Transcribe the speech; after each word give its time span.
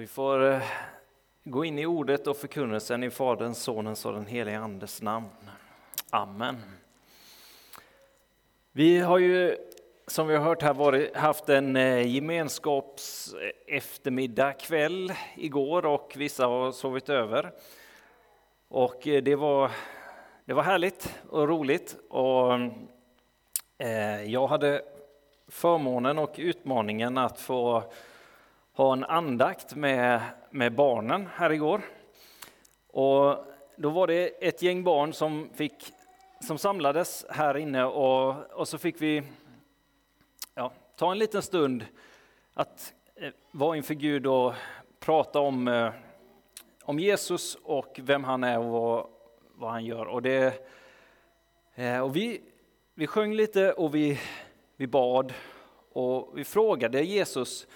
Och 0.00 0.04
vi 0.04 0.06
får 0.06 0.52
eh, 0.52 0.62
gå 1.44 1.64
in 1.64 1.78
i 1.78 1.86
ordet 1.86 2.26
och 2.26 2.36
förkunnelsen 2.36 3.04
i 3.04 3.10
Faderns, 3.10 3.62
Sonens 3.62 4.06
och 4.06 4.12
den 4.12 4.26
helige 4.26 4.58
Andes 4.58 5.02
namn. 5.02 5.28
Amen. 6.10 6.56
Vi 8.72 8.98
har 8.98 9.18
ju 9.18 9.56
som 10.06 10.26
vi 10.28 10.36
har 10.36 10.44
hört 10.44 10.62
här 10.62 10.74
varit, 10.74 11.16
haft 11.16 11.48
en 11.48 11.76
eh, 11.76 12.06
gemenskaps 12.14 13.34
eh, 13.34 13.76
eftermiddag 13.76 14.52
kväll 14.52 15.12
igår 15.36 15.86
och 15.86 16.12
vissa 16.16 16.46
har 16.46 16.72
sovit 16.72 17.08
över. 17.08 17.52
Och 18.68 19.00
det 19.02 19.36
var, 19.36 19.70
det 20.44 20.54
var 20.54 20.62
härligt 20.62 21.18
och 21.28 21.48
roligt. 21.48 21.96
Och, 22.08 22.52
jag 24.26 24.46
hade 24.46 24.82
förmånen 25.48 26.18
och 26.18 26.34
utmaningen 26.36 27.18
att 27.18 27.40
få 27.40 27.84
ha 28.80 28.92
en 28.92 29.04
andakt 29.04 29.74
med, 29.74 30.20
med 30.50 30.74
barnen 30.74 31.28
här 31.34 31.52
igår. 31.52 31.82
Och 32.86 33.44
då 33.76 33.90
var 33.90 34.06
det 34.06 34.46
ett 34.46 34.62
gäng 34.62 34.84
barn 34.84 35.12
som, 35.12 35.50
fick, 35.54 35.92
som 36.40 36.58
samlades 36.58 37.26
här 37.28 37.56
inne 37.56 37.84
och, 37.84 38.50
och 38.52 38.68
så 38.68 38.78
fick 38.78 39.02
vi 39.02 39.22
ja, 40.54 40.72
ta 40.96 41.12
en 41.12 41.18
liten 41.18 41.42
stund 41.42 41.84
att 42.54 42.92
eh, 43.16 43.30
vara 43.50 43.76
inför 43.76 43.94
Gud 43.94 44.26
och 44.26 44.54
prata 45.00 45.40
om, 45.40 45.68
eh, 45.68 45.92
om 46.82 46.98
Jesus 46.98 47.58
och 47.62 48.00
vem 48.02 48.24
han 48.24 48.44
är 48.44 48.58
och 48.58 48.70
vad, 48.70 49.06
vad 49.54 49.70
han 49.70 49.84
gör. 49.84 50.06
Och, 50.06 50.22
det, 50.22 50.54
eh, 51.74 52.00
och 52.00 52.16
vi, 52.16 52.40
vi 52.94 53.06
sjöng 53.06 53.34
lite 53.34 53.72
och 53.72 53.94
vi, 53.94 54.20
vi 54.76 54.86
bad 54.86 55.32
och 55.92 56.38
vi 56.38 56.44
frågade 56.44 57.02
Jesus 57.02 57.66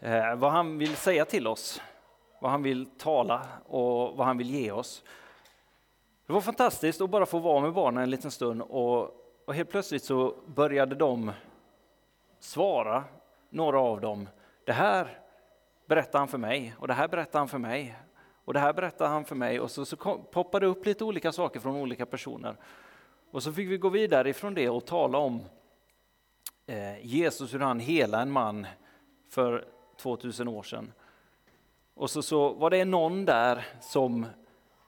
Eh, 0.00 0.36
vad 0.36 0.52
han 0.52 0.78
vill 0.78 0.96
säga 0.96 1.24
till 1.24 1.46
oss, 1.46 1.82
vad 2.40 2.50
han 2.50 2.62
vill 2.62 2.86
tala 2.86 3.48
och 3.66 4.16
vad 4.16 4.26
han 4.26 4.38
vill 4.38 4.50
ge 4.50 4.72
oss. 4.72 5.04
Det 6.26 6.32
var 6.32 6.40
fantastiskt 6.40 7.00
att 7.00 7.10
bara 7.10 7.26
få 7.26 7.38
vara 7.38 7.60
med 7.60 7.72
barnen 7.72 8.02
en 8.02 8.10
liten 8.10 8.30
stund 8.30 8.62
och, 8.62 9.10
och 9.44 9.54
helt 9.54 9.70
plötsligt 9.70 10.04
så 10.04 10.34
började 10.46 10.94
de 10.94 11.32
svara, 12.38 13.04
några 13.50 13.80
av 13.80 14.00
dem. 14.00 14.28
Det 14.64 14.72
här 14.72 15.18
berättar 15.86 16.18
han 16.18 16.28
för 16.28 16.38
mig 16.38 16.74
och 16.78 16.88
det 16.88 16.94
här 16.94 17.08
berättar 17.08 17.38
han 17.38 17.48
för 17.48 17.58
mig 17.58 17.96
och 18.44 18.52
det 18.52 18.60
här 18.60 18.72
berättar 18.72 19.08
han 19.08 19.24
för 19.24 19.34
mig 19.34 19.60
och 19.60 19.70
så, 19.70 19.84
så 19.84 19.96
kom, 19.96 20.24
poppade 20.30 20.66
det 20.66 20.70
upp 20.70 20.86
lite 20.86 21.04
olika 21.04 21.32
saker 21.32 21.60
från 21.60 21.76
olika 21.76 22.06
personer. 22.06 22.56
Och 23.30 23.42
så 23.42 23.52
fick 23.52 23.70
vi 23.70 23.78
gå 23.78 23.88
vidare 23.88 24.30
ifrån 24.30 24.54
det 24.54 24.68
och 24.68 24.86
tala 24.86 25.18
om 25.18 25.40
eh, 26.66 27.06
Jesus, 27.06 27.54
hur 27.54 27.60
han 27.60 27.80
hela 27.80 28.22
en 28.22 28.30
man 28.32 28.66
för 29.30 29.75
2000 29.96 30.48
år 30.48 30.62
sedan. 30.62 30.92
Och 31.94 32.10
så, 32.10 32.22
så 32.22 32.52
var 32.52 32.70
det 32.70 32.84
någon 32.84 33.24
där 33.24 33.66
som 33.80 34.26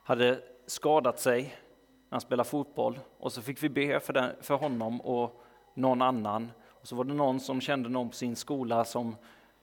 hade 0.05 0.41
skadat 0.67 1.21
sig 1.21 1.43
när 1.43 2.11
han 2.11 2.21
spelade 2.21 2.49
fotboll 2.49 2.99
och 3.19 3.33
så 3.33 3.43
fick 3.43 3.63
vi 3.63 3.69
be 3.69 4.01
för, 4.01 4.13
den, 4.13 4.31
för 4.41 4.55
honom 4.55 5.01
och 5.01 5.43
någon 5.75 6.03
annan. 6.03 6.51
Och 6.67 6.89
så 6.89 6.97
var 6.97 7.05
det 7.05 7.15
någon 7.15 7.41
som 7.41 7.61
kände 7.61 7.89
någon 7.89 8.09
på 8.09 8.17
sin 8.17 8.37
skola 8.37 8.85
som 8.85 9.17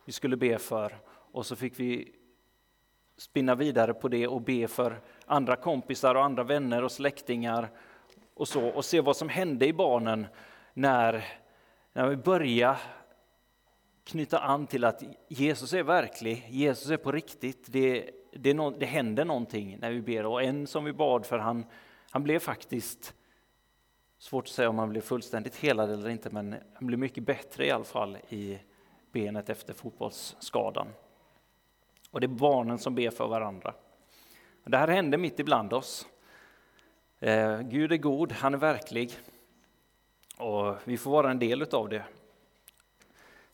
vi 0.06 0.12
skulle 0.12 0.38
be 0.38 0.58
för 0.58 0.98
och 1.32 1.46
så 1.46 1.56
fick 1.56 1.80
vi 1.80 2.12
spinna 3.18 3.56
vidare 3.56 3.94
på 3.94 4.08
det 4.08 4.28
och 4.28 4.42
be 4.42 4.68
för 4.68 5.00
andra 5.26 5.56
kompisar 5.56 6.16
och 6.16 6.23
andra 6.23 6.44
vänner 6.44 6.84
och 6.84 6.92
släktingar 6.92 7.70
och 8.34 8.48
så 8.48 8.68
och 8.68 8.86
se 8.86 9.02
vad 9.02 9.18
som 9.18 9.30
hände 9.30 9.68
i 9.68 9.73
barnen 9.73 10.28
när, 10.73 11.26
när 11.94 12.08
vi 12.08 12.16
började 12.16 12.78
knyta 14.06 14.39
an 14.39 14.67
till 14.67 14.84
att 14.84 15.03
Jesus 15.28 15.73
är 15.73 15.84
verklig, 15.84 16.48
Jesus 16.50 16.89
är 16.89 16.98
på 16.98 17.11
riktigt. 17.11 17.66
Det, 17.67 18.09
det, 18.31 18.53
no, 18.53 18.70
det 18.70 18.86
händer 18.86 19.25
någonting 19.25 19.78
när 19.81 19.92
vi 19.92 20.02
ber. 20.02 20.25
Och 20.25 20.44
en 20.44 20.67
som 20.67 20.84
vi 20.84 20.94
bad 20.94 21.25
för, 21.25 21.38
han, 21.38 21.66
han 22.11 22.23
blev 22.23 22.39
faktiskt, 22.39 23.14
svårt 24.17 24.44
att 24.44 24.50
säga 24.50 24.70
om 24.70 24.80
han 24.80 24.89
blev 24.89 25.02
fullständigt 25.02 25.55
helad 25.55 25.92
eller 25.92 26.10
inte, 26.10 26.30
men 26.30 26.55
han 26.73 26.88
blev 26.88 26.99
mycket 26.99 27.23
bättre 27.23 27.66
i 27.66 27.71
alla 27.71 27.83
fall 27.83 28.17
i 28.30 28.60
benet 29.11 29.49
efter 29.49 29.73
fotbollsskadan. 29.73 30.87
Och 32.11 32.22
det 32.22 32.26
är 32.26 32.27
barnen 32.27 32.80
som 32.80 32.95
ber 32.95 33.10
för 33.10 33.27
varandra. 33.27 33.73
Det 34.64 34.77
här 34.77 34.87
händer 34.87 35.17
mitt 35.17 35.39
ibland 35.39 35.73
oss. 35.73 36.08
Eh, 37.20 37.61
Gud 37.61 37.92
är 37.92 37.98
god, 37.98 38.32
han 38.32 38.54
är 38.54 38.58
verklig 38.58 39.11
och 40.37 40.76
vi 40.83 40.98
får 40.98 41.11
vara 41.11 41.32
en 41.32 41.39
del 41.39 41.61
av 41.61 41.89
det. 41.89 42.04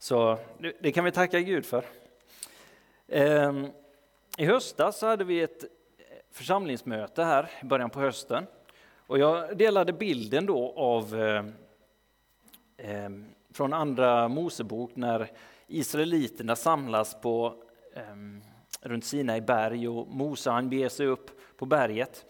Så 0.04 0.38
det 0.80 0.92
kan 0.92 1.04
vi 1.04 1.12
tacka 1.12 1.40
Gud 1.40 1.66
för. 1.66 1.86
Ehm, 3.08 3.68
I 4.38 4.46
höstas 4.46 5.00
så 5.00 5.08
hade 5.08 5.24
vi 5.24 5.42
ett 5.42 5.64
eh, 5.64 5.70
församlingsmöte 6.32 7.24
här 7.24 7.50
i 7.62 7.66
början 7.66 7.90
på 7.90 8.00
hösten. 8.00 8.48
Och 8.96 9.20
jag 9.20 9.58
delade 9.58 9.94
bilden 9.94 10.46
då 10.46 10.74
av 10.76 11.20
eh, 11.20 11.46
ehm, 12.78 13.26
från 13.54 13.74
andra 13.74 14.28
Mosebok 14.28 14.96
när 14.96 15.32
israeliterna 15.68 16.56
samlas 16.56 17.22
på, 17.22 17.64
ehm, 17.96 18.42
runt 18.82 19.06
Sinai 19.06 19.42
berg 19.42 19.88
och 19.88 20.08
Mose 20.08 20.50
han 20.50 20.70
beger 20.70 20.90
sig 20.90 21.08
upp 21.08 21.58
på 21.58 21.66
berget. 21.66 22.26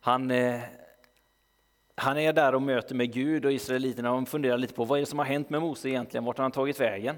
Han 0.00 0.30
eh, 0.30 0.60
han 1.98 2.18
är 2.18 2.32
där 2.32 2.54
och 2.54 2.62
möter 2.62 2.94
med 2.94 3.12
Gud 3.12 3.44
och 3.44 3.52
israeliterna 3.52 4.12
och 4.12 4.28
funderar 4.28 4.58
lite 4.58 4.74
på 4.74 4.84
vad 4.84 4.98
är 4.98 5.00
det 5.00 5.06
som 5.06 5.18
har 5.18 5.26
hänt 5.26 5.50
med 5.50 5.60
Mose 5.60 5.88
egentligen, 5.88 6.24
vart 6.24 6.38
har 6.38 6.42
han 6.42 6.52
tagit 6.52 6.80
vägen? 6.80 7.16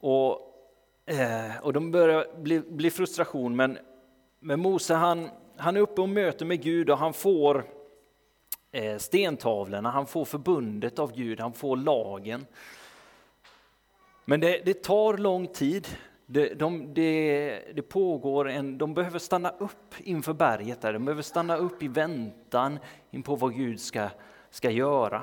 Och, 0.00 0.30
eh, 1.06 1.56
och 1.62 1.72
de 1.72 1.90
börjar 1.90 2.26
bli, 2.42 2.60
bli 2.60 2.90
frustration, 2.90 3.56
men, 3.56 3.78
men 4.40 4.60
Mose 4.60 4.94
han, 4.94 5.30
han 5.56 5.76
är 5.76 5.80
uppe 5.80 6.00
och 6.00 6.08
möter 6.08 6.46
med 6.46 6.62
Gud 6.62 6.90
och 6.90 6.98
han 6.98 7.12
får 7.12 7.64
eh, 8.72 8.98
stentavlorna, 8.98 9.90
han 9.90 10.06
får 10.06 10.24
förbundet 10.24 10.98
av 10.98 11.12
Gud, 11.12 11.40
han 11.40 11.52
får 11.52 11.76
lagen. 11.76 12.46
Men 14.24 14.40
det, 14.40 14.62
det 14.64 14.82
tar 14.82 15.16
lång 15.16 15.46
tid 15.46 15.88
det, 16.32 16.54
de, 16.54 16.94
det, 16.94 17.62
det, 17.74 17.82
pågår 17.82 18.48
en, 18.48 18.78
de 18.78 18.94
behöver 18.94 19.18
stanna 19.18 19.50
upp 19.50 19.94
inför 19.98 20.32
berget, 20.32 20.80
där. 20.80 20.92
de 20.92 21.04
behöver 21.04 21.22
stanna 21.22 21.56
upp 21.56 21.82
i 21.82 21.88
väntan 21.88 22.78
in 23.10 23.22
på 23.22 23.36
vad 23.36 23.54
Gud 23.54 23.80
ska, 23.80 24.08
ska 24.50 24.70
göra. 24.70 25.22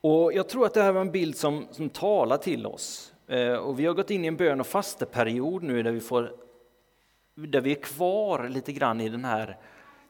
Och 0.00 0.32
jag 0.32 0.48
tror 0.48 0.66
att 0.66 0.74
det 0.74 0.82
här 0.82 0.92
var 0.92 1.00
en 1.00 1.10
bild 1.10 1.36
som, 1.36 1.66
som 1.70 1.88
talar 1.88 2.36
till 2.36 2.66
oss. 2.66 3.12
Eh, 3.26 3.54
och 3.54 3.80
vi 3.80 3.86
har 3.86 3.94
gått 3.94 4.10
in 4.10 4.24
i 4.24 4.28
en 4.28 4.36
bön 4.36 4.60
och 4.60 4.66
fasteperiod 4.66 5.62
nu 5.62 5.82
där 5.82 5.92
vi, 5.92 6.00
får, 6.00 6.32
där 7.34 7.60
vi 7.60 7.70
är 7.70 7.82
kvar 7.82 8.48
lite 8.48 8.72
grann 8.72 9.00
i 9.00 9.08
den 9.08 9.24
här 9.24 9.56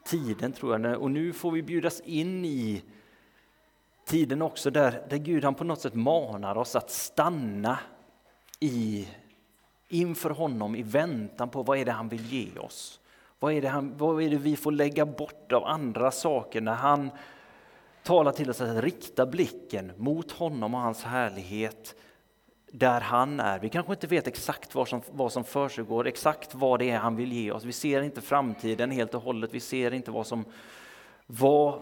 tiden 0.05 0.53
tror 0.53 0.81
jag. 0.81 1.03
Och 1.03 1.11
nu 1.11 1.33
får 1.33 1.51
vi 1.51 1.63
bjudas 1.63 2.01
in 2.01 2.45
i 2.45 2.83
tiden 4.07 4.43
också 4.43 4.71
där, 4.71 5.07
där 5.11 5.17
Gud 5.17 5.45
han 5.45 5.55
på 5.55 5.65
något 5.65 5.81
sätt 5.81 5.95
manar 5.95 6.59
oss 6.59 6.77
att 6.77 6.91
stanna 6.91 7.79
i, 8.61 9.09
inför 9.89 10.31
honom 10.31 10.77
i 10.77 10.83
väntan 10.83 11.49
på 11.49 11.63
vad 11.63 11.79
är 11.79 11.85
det 11.85 11.93
han 11.93 12.09
vill 12.09 12.33
ge 12.33 12.59
oss. 12.59 13.01
Vad 13.39 13.53
är, 13.53 13.63
det 13.63 13.69
han, 13.69 13.97
vad 13.97 14.23
är 14.23 14.31
det 14.31 14.37
vi 14.37 14.57
får 14.57 14.73
lägga 14.73 15.07
bort 15.07 15.53
av 15.53 15.65
andra 15.65 16.11
saker 16.11 16.61
när 16.61 16.75
han 16.75 17.11
talar 18.03 18.33
till 18.33 18.51
oss 18.51 18.61
att 18.61 18.85
rikta 18.85 19.27
blicken 19.27 19.93
mot 19.97 20.31
honom 20.31 20.75
och 20.75 20.81
hans 20.81 21.03
härlighet 21.03 21.95
där 22.73 23.01
han 23.01 23.41
är. 23.41 23.59
Vi 23.59 23.69
kanske 23.69 23.93
inte 23.93 24.07
vet 24.07 24.27
exakt 24.27 24.75
vad 24.75 24.89
som, 24.89 25.03
vad 25.11 25.33
som 25.33 25.45
försiggår, 25.45 26.07
exakt 26.07 26.55
vad 26.55 26.79
det 26.79 26.91
är 26.91 26.99
han 26.99 27.17
vill 27.17 27.33
ge 27.33 27.53
oss. 27.53 27.65
Vi 27.65 27.73
ser 27.73 28.03
inte 28.03 28.21
framtiden 28.21 28.91
helt 28.91 29.15
och 29.15 29.23
hållet, 29.23 29.55
vi 29.55 29.61
ser 29.61 29.95
inte 29.95 30.11
vad 30.11 30.27
som, 30.27 30.45
vad, 31.27 31.81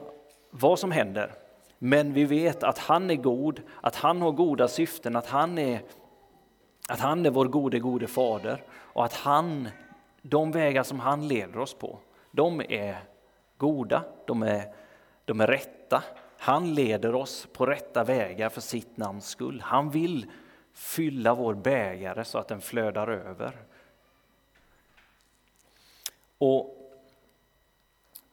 vad 0.51 0.79
som 0.79 0.91
händer. 0.91 1.35
Men 1.79 2.13
vi 2.13 2.25
vet 2.25 2.63
att 2.63 2.79
han 2.79 3.11
är 3.11 3.15
god, 3.15 3.61
att 3.81 3.97
han 3.97 4.23
har 4.23 4.33
goda 4.33 4.69
syften, 4.69 5.17
att 5.17 5.27
han 5.27 5.59
är 5.59 5.81
att 6.93 7.01
han 7.01 7.27
är 7.27 7.31
vår 7.31 7.47
gode, 7.47 7.79
gode 7.79 8.07
fader 8.07 8.65
och 8.73 9.05
att 9.05 9.13
han, 9.13 9.69
de 10.23 10.53
vägar 10.53 10.83
som 10.83 11.01
han 11.01 11.29
leder 11.29 11.59
oss 11.59 11.75
på, 11.75 11.99
de 12.31 12.61
är 12.61 13.05
goda, 13.57 14.05
de 14.27 14.43
är, 14.43 14.75
de 15.25 15.41
är 15.41 15.47
rätta. 15.47 16.03
Han 16.39 16.75
leder 16.75 17.15
oss 17.15 17.49
på 17.53 17.67
rätta 17.67 18.05
vägar 18.05 18.49
för 18.49 18.61
sitt 18.61 18.97
namns 18.97 19.29
skull. 19.29 19.61
Han 19.65 19.91
vill 19.91 20.31
fylla 20.73 21.35
vår 21.35 21.55
bägare 21.55 22.25
så 22.25 22.39
att 22.39 22.49
den 22.49 22.61
flödar 22.61 23.09
över. 23.09 23.57
Och 26.39 26.77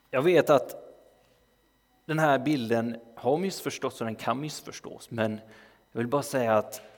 jag 0.09 0.21
vet 0.21 0.49
att 0.49 0.75
den 2.05 2.19
här 2.19 2.39
bilden 2.39 2.97
har 3.15 3.37
missförståtts 3.37 4.01
och 4.01 4.05
den 4.05 4.15
kan 4.15 4.39
missförstås, 4.39 5.11
men 5.11 5.39
jag 5.91 5.99
vill 5.99 6.07
bara 6.07 6.23
säga 6.23 6.57
att 6.57 6.88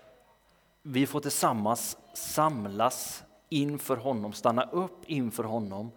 vi 0.81 1.07
får 1.07 1.19
tillsammans 1.19 1.98
samlas 2.13 3.24
inför 3.50 3.98
honom, 3.98 4.33
stanna 4.33 4.63
upp 4.63 5.06
inför 5.06 5.44
honom, 5.44 5.92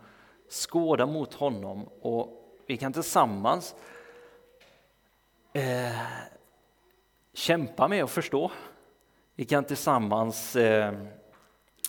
skåda 0.48 1.06
mot 1.06 1.34
honom 1.34 1.88
och 2.00 2.58
vi 2.66 2.76
kan 2.76 2.92
tillsammans 2.92 3.74
eh, 5.52 5.98
kämpa 7.32 7.88
med 7.88 8.04
att 8.04 8.10
förstå 8.10 8.50
Vi 9.34 9.44
kan 9.44 9.64
tillsammans 9.64 10.56
eh, 10.56 10.94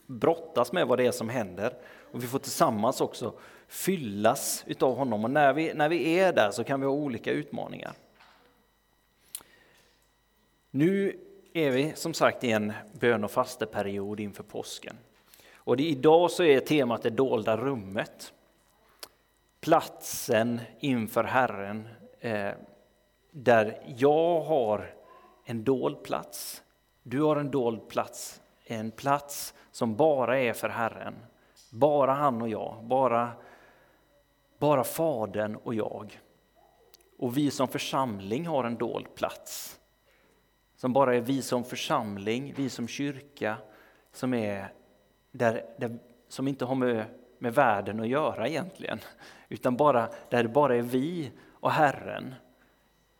brottas 0.07 0.71
med 0.71 0.87
vad 0.87 0.97
det 0.97 1.05
är 1.05 1.11
som 1.11 1.29
händer 1.29 1.77
och 2.11 2.23
vi 2.23 2.27
får 2.27 2.39
tillsammans 2.39 3.01
också 3.01 3.33
fyllas 3.67 4.63
utav 4.67 4.95
honom. 4.95 5.23
Och 5.23 5.31
när 5.31 5.53
vi, 5.53 5.73
när 5.73 5.89
vi 5.89 6.19
är 6.19 6.33
där 6.33 6.51
så 6.51 6.63
kan 6.63 6.79
vi 6.79 6.85
ha 6.85 6.93
olika 6.93 7.31
utmaningar. 7.31 7.93
Nu 10.71 11.19
är 11.55 11.71
vi 11.71 11.93
som 11.95 12.13
sagt 12.13 12.43
i 12.43 12.51
en 12.51 12.73
bön 12.93 13.23
och 13.23 13.31
fasteperiod 13.31 14.19
inför 14.19 14.43
påsken. 14.43 14.97
Och 15.55 15.77
det, 15.77 15.83
idag 15.83 16.31
så 16.31 16.43
är 16.43 16.59
temat 16.59 17.01
det 17.01 17.09
dolda 17.09 17.57
rummet. 17.57 18.33
Platsen 19.59 20.61
inför 20.79 21.23
Herren 21.23 21.87
eh, 22.19 22.51
där 23.31 23.81
jag 23.97 24.41
har 24.41 24.93
en 25.45 25.63
dold 25.63 26.03
plats. 26.03 26.63
Du 27.03 27.21
har 27.21 27.35
en 27.35 27.51
dold 27.51 27.87
plats, 27.87 28.41
en 28.65 28.91
plats 28.91 29.53
som 29.71 29.95
bara 29.95 30.39
är 30.39 30.53
för 30.53 30.69
Herren. 30.69 31.15
Bara 31.69 32.13
han 32.13 32.41
och 32.41 32.49
jag, 32.49 32.83
bara, 32.83 33.31
bara 34.57 34.83
Fadern 34.83 35.55
och 35.55 35.75
jag. 35.75 36.19
Och 37.17 37.37
vi 37.37 37.51
som 37.51 37.67
församling 37.67 38.47
har 38.47 38.63
en 38.63 38.75
dold 38.75 39.15
plats. 39.15 39.79
Som 40.85 40.93
bara 40.93 41.15
är 41.15 41.21
vi 41.21 41.41
som 41.41 41.63
församling, 41.63 42.53
vi 42.57 42.69
som 42.69 42.87
kyrka, 42.87 43.57
som, 44.13 44.33
är 44.33 44.71
där, 45.31 45.65
där 45.77 45.97
som 46.27 46.47
inte 46.47 46.65
har 46.65 46.75
med, 46.75 47.05
med 47.39 47.53
världen 47.53 47.99
att 47.99 48.07
göra 48.07 48.47
egentligen. 48.47 48.99
Utan 49.49 49.77
bara, 49.77 50.09
där 50.29 50.43
det 50.43 50.49
bara 50.49 50.75
är 50.75 50.81
vi 50.81 51.31
och 51.49 51.71
Herren. 51.71 52.35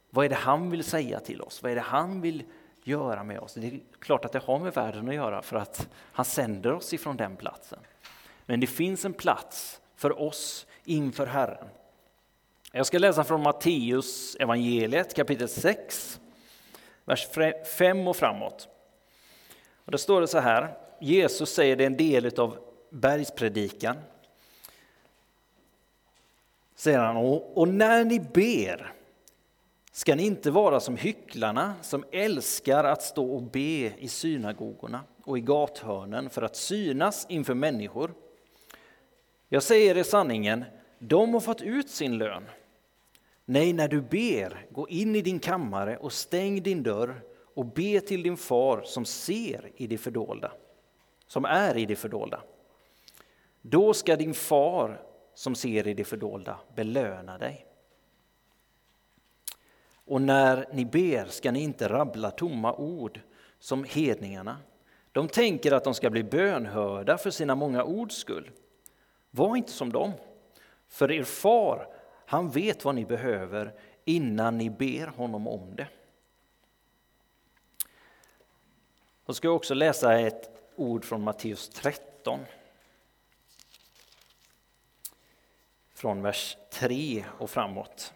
Vad 0.10 0.26
är 0.26 0.30
det 0.30 0.36
han 0.36 0.70
vill 0.70 0.84
säga 0.84 1.20
till 1.20 1.42
oss? 1.42 1.64
Vad 1.64 1.72
är 1.72 1.76
det 1.76 1.82
han 1.82 2.22
vill 2.22 2.44
göra 2.84 3.24
med 3.24 3.40
oss? 3.40 3.54
Det 3.54 3.68
är 3.68 3.80
klart 4.00 4.26
att 4.26 4.32
det 4.32 4.44
har 4.44 4.60
med 4.60 4.74
världen 4.74 5.10
att 5.10 5.16
göra 5.16 5.42
för 5.42 5.58
att 5.58 5.90
han 6.12 6.26
sänder 6.26 6.74
oss 6.74 6.94
ifrån 6.94 7.18
den 7.18 7.36
platsen. 7.36 7.80
Men 8.46 8.60
det 8.60 8.68
finns 8.68 9.06
en 9.06 9.14
plats 9.14 9.82
för 9.96 10.22
oss 10.22 10.68
inför 10.84 11.26
Herren. 11.28 11.68
Jag 12.72 12.86
ska 12.86 13.00
läsa 13.00 13.24
från 13.24 13.44
Matteus 13.44 14.36
evangeliet 14.36 15.14
kapitel 15.16 15.50
6, 15.50 16.20
vers 17.06 17.28
5 17.78 18.08
och 18.08 18.16
framåt. 18.16 18.68
Och 19.86 19.92
där 19.92 19.98
står 19.98 20.22
det 20.22 20.28
så 20.28 20.40
här, 20.40 20.78
Jesus 21.00 21.54
säger 21.54 21.76
det 21.76 21.84
är 21.84 21.88
en 21.88 21.98
del 21.98 22.40
av 22.40 22.58
bergspredikan. 22.90 23.96
Säger 26.76 27.00
han, 27.00 27.18
och 27.54 27.68
när 27.68 28.06
ni 28.06 28.20
ber 28.20 28.94
ska 29.92 30.16
ni 30.16 30.26
inte 30.26 30.52
vara 30.52 30.80
som 30.80 30.98
hycklarna 30.98 31.74
som 31.82 32.06
älskar 32.12 32.84
att 32.84 33.04
stå 33.04 33.36
och 33.36 33.42
be 33.42 33.94
i 33.98 34.08
synagogorna 34.08 35.02
och 35.24 35.38
i 35.38 35.42
gathörnen 35.42 36.30
för 36.30 36.42
att 36.42 36.56
synas 36.56 37.26
inför 37.30 37.54
människor. 37.54 38.14
Jag 39.50 39.64
säger 39.64 39.98
er 39.98 40.04
sanningen, 40.04 40.66
de 41.00 41.34
har 41.34 41.42
fått 41.42 41.62
ut 41.62 41.90
sin 41.90 42.18
lön. 42.18 42.44
Nej, 43.46 43.74
när 43.74 43.88
du 43.88 44.02
ber, 44.02 44.66
gå 44.72 44.90
in 44.90 45.16
i 45.16 45.22
din 45.22 45.40
kammare 45.40 45.98
och 45.98 46.14
stäng 46.14 46.64
din 46.64 46.84
dörr 46.84 47.22
och 47.56 47.66
be 47.66 48.02
till 48.02 48.24
din 48.24 48.38
far 48.38 48.82
som 48.84 49.06
ser 49.06 49.72
i 49.76 49.88
det 49.88 49.98
fördolda, 49.98 50.52
som 51.28 51.46
är 51.46 51.78
i 51.78 51.86
det 51.86 51.96
fördolda. 51.96 52.42
Då 53.62 53.94
ska 53.94 54.16
din 54.16 54.34
far 54.34 55.02
som 55.34 55.56
ser 55.56 55.88
i 55.88 55.94
det 55.94 56.04
fördolda 56.04 56.60
belöna 56.76 57.38
dig. 57.38 57.66
Och 60.06 60.22
när 60.22 60.68
ni 60.74 60.86
ber 60.86 61.26
ska 61.26 61.52
ni 61.52 61.60
inte 61.60 61.90
rabbla 61.90 62.32
tomma 62.32 62.76
ord 62.76 63.20
som 63.60 63.84
hedningarna. 63.84 64.58
De 65.12 65.28
tänker 65.28 65.72
att 65.72 65.84
de 65.84 65.94
ska 65.94 66.10
bli 66.10 66.24
bönhörda 66.24 67.18
för 67.18 67.30
sina 67.30 67.56
många 67.56 67.84
ords 67.84 68.16
skull. 68.16 68.52
Var 69.32 69.56
inte 69.56 69.72
som 69.72 69.92
dem, 69.92 70.12
för 70.88 71.12
er 71.12 71.24
far, 71.24 71.88
han 72.26 72.50
vet 72.50 72.86
vad 72.86 72.96
ni 72.96 73.06
behöver 73.06 73.74
innan 74.06 74.58
ni 74.58 74.70
ber 74.70 75.08
honom 75.08 75.48
om 75.48 75.76
det. 75.76 75.88
Jag 79.26 79.36
ska 79.36 79.50
också 79.50 79.74
läsa 79.74 80.20
ett 80.20 80.50
ord 80.76 81.06
från 81.06 81.22
Matteus 81.22 81.70
13. 81.70 82.40
Från 85.94 86.22
vers 86.22 86.58
3 86.70 87.26
och 87.40 87.50
framåt. 87.50 88.14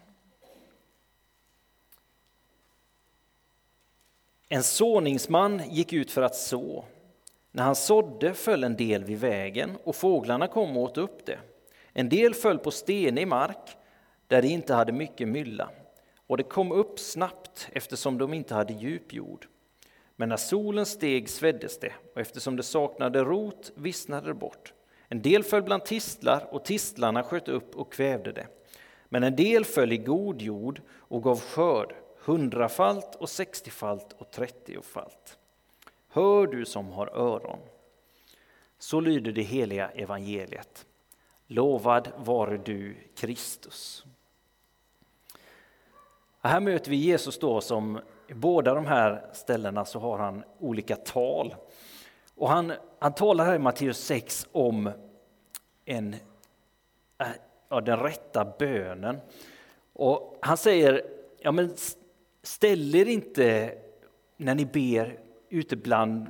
En 4.50 4.64
såningsman 4.64 5.62
gick 5.70 5.94
ut 5.94 6.12
för 6.12 6.22
att 6.22 6.36
så. 6.36 6.86
När 7.52 7.64
han 7.64 7.76
sådde 7.76 8.34
föll 8.34 8.64
en 8.64 8.76
del 8.76 9.04
vid 9.04 9.20
vägen 9.20 9.78
och 9.84 9.96
fåglarna 9.96 10.48
kom 10.48 10.78
och 10.78 10.84
åt 10.84 10.98
upp 10.98 11.26
det. 11.26 11.40
En 11.94 12.10
del 12.10 12.34
föll 12.34 12.60
på 12.60 12.72
stenig 12.72 13.28
mark 13.28 13.78
där 14.30 14.42
det 14.42 14.48
inte 14.48 14.74
hade 14.74 14.92
mycket 14.92 15.28
mylla 15.28 15.70
och 16.28 16.38
det 16.38 16.44
kom 16.44 16.72
upp 16.72 17.00
snabbt 17.00 17.70
eftersom 17.72 18.18
de 18.18 18.34
inte 18.34 18.56
hade 18.56 18.74
djup 18.74 19.14
jord. 19.14 19.48
Men 20.16 20.30
när 20.30 20.38
solen 20.38 20.86
steg 20.86 21.30
sveddes 21.30 21.80
det 21.80 21.94
och 22.14 22.22
eftersom 22.22 22.56
det 22.56 22.64
saknade 22.64 23.24
rot 23.24 23.72
vissnade 23.76 24.28
det 24.28 24.34
bort. 24.34 24.74
En 25.08 25.22
del 25.22 25.44
föll 25.44 25.64
bland 25.64 25.86
tistlar 25.86 26.54
och 26.54 26.66
tistlarna 26.66 27.24
sköt 27.24 27.48
upp 27.48 27.76
och 27.76 27.94
kvävde 27.94 28.32
det. 28.32 28.48
Men 29.06 29.24
en 29.24 29.36
del 29.36 29.66
föll 29.66 29.92
i 29.92 29.98
god 29.98 30.42
jord 30.42 30.82
och 30.92 31.24
gav 31.24 31.40
skörd 31.42 31.96
hundrafalt 32.26 33.16
och 33.16 33.30
sextiofalt 33.30 34.14
och 34.18 34.32
trettiofalt. 34.32 35.38
Hör 36.10 36.48
du 36.48 36.66
som 36.66 36.92
har 36.92 37.08
öron. 37.08 37.60
Så 38.80 39.00
lyder 39.00 39.32
det 39.32 39.42
heliga 39.42 39.90
evangeliet. 39.90 40.86
Lovad 41.48 42.12
vare 42.18 42.58
du 42.58 42.96
Kristus. 43.16 44.06
Här 46.42 46.60
möter 46.60 46.92
vi 46.92 46.96
Jesus 46.96 47.40
då 47.40 47.62
som 47.62 48.00
i 48.28 48.34
båda 48.34 48.74
de 48.74 48.86
här 48.86 49.26
ställena 49.34 49.86
så 49.86 50.00
har 50.00 50.20
han 50.20 50.44
olika 50.60 50.96
tal. 50.96 51.56
Och 52.36 52.50
han, 52.50 52.74
han 53.00 53.14
talar 53.14 53.46
här 53.46 53.56
i 53.56 53.60
Matteus 53.60 53.98
6 53.98 54.48
om 54.52 54.92
en, 55.86 56.14
äh, 57.18 57.28
ja, 57.70 57.82
den 57.82 58.00
rätta 58.00 58.54
bönen. 58.60 59.18
Och 59.94 60.38
han 60.42 60.58
säger, 60.58 61.02
ja 61.40 61.52
men 61.52 61.74
ställ 62.44 62.96
er 62.96 63.06
inte 63.06 63.74
när 64.38 64.56
ni 64.56 64.66
ber 64.66 65.20
ute 65.50 65.76
bland 65.76 66.28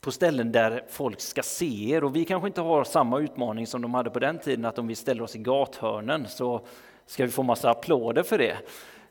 på 0.00 0.12
ställen 0.12 0.52
där 0.52 0.84
folk 0.88 1.20
ska 1.20 1.42
se 1.42 1.90
er. 1.90 2.04
Och 2.04 2.16
vi 2.16 2.24
kanske 2.24 2.46
inte 2.46 2.60
har 2.60 2.84
samma 2.84 3.18
utmaning 3.18 3.66
som 3.66 3.82
de 3.82 3.94
hade 3.94 4.10
på 4.10 4.18
den 4.18 4.38
tiden, 4.38 4.64
att 4.64 4.78
om 4.78 4.86
vi 4.86 4.94
ställer 4.94 5.22
oss 5.22 5.36
i 5.36 5.38
gathörnen 5.38 6.28
så 6.28 6.66
ska 7.06 7.24
vi 7.24 7.30
få 7.30 7.42
massa 7.42 7.70
applåder 7.70 8.22
för 8.22 8.38
det. 8.38 8.56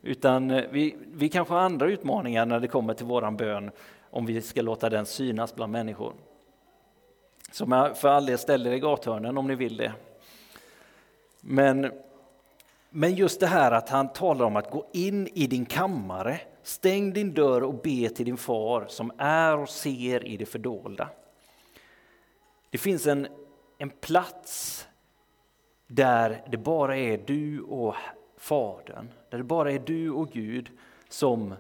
Utan 0.03 0.51
eh, 0.51 0.63
vi, 0.72 0.95
vi 1.05 1.29
kanske 1.29 1.53
har 1.53 1.62
andra 1.62 1.88
utmaningar 1.88 2.45
när 2.45 2.60
det 2.60 2.67
kommer 2.67 2.93
till 2.93 3.05
våran 3.05 3.38
bön, 3.38 3.72
om 4.10 4.25
vi 4.25 4.41
ska 4.41 4.62
låta 4.62 4.89
den 4.89 5.05
synas 5.05 5.55
bland 5.55 5.72
människor. 5.72 6.13
Så 7.51 7.65
för 7.95 8.07
all 8.07 8.25
del, 8.25 8.38
ställ 8.38 8.67
er 8.67 8.72
i 8.72 8.79
gathörnen 8.79 9.38
om 9.38 9.48
ni 9.48 9.55
vill 9.55 9.77
det. 9.77 9.93
Men, 11.41 11.91
men 12.89 13.15
just 13.15 13.39
det 13.39 13.48
här 13.48 13.72
att 13.72 13.89
han 13.89 14.13
talar 14.13 14.45
om 14.45 14.55
att 14.55 14.72
gå 14.72 14.89
in 14.93 15.27
i 15.33 15.48
din 15.48 15.65
kammare 15.65 16.39
Stäng 16.63 17.13
din 17.13 17.33
dörr 17.33 17.63
och 17.63 17.74
be 17.74 18.10
till 18.10 18.25
din 18.25 18.38
far 18.38 18.86
som 18.88 19.12
är 19.17 19.57
och 19.57 19.69
ser 19.69 20.27
i 20.27 20.38
det 20.38 20.45
fördolda. 20.45 21.10
Det 22.69 22.77
finns 22.77 23.07
en, 23.07 23.27
en 23.77 23.89
plats 23.89 24.88
där 25.88 26.41
det 26.51 26.57
bara 26.57 26.98
är 26.98 27.17
du 27.17 27.62
och 27.62 27.95
Fadern, 28.38 29.07
där 29.33 29.37
det 29.37 29.43
bara 29.43 29.71
är 29.71 29.79
du 29.79 30.11
och 30.11 30.29
Gud 30.29 30.71
som, 31.09 31.55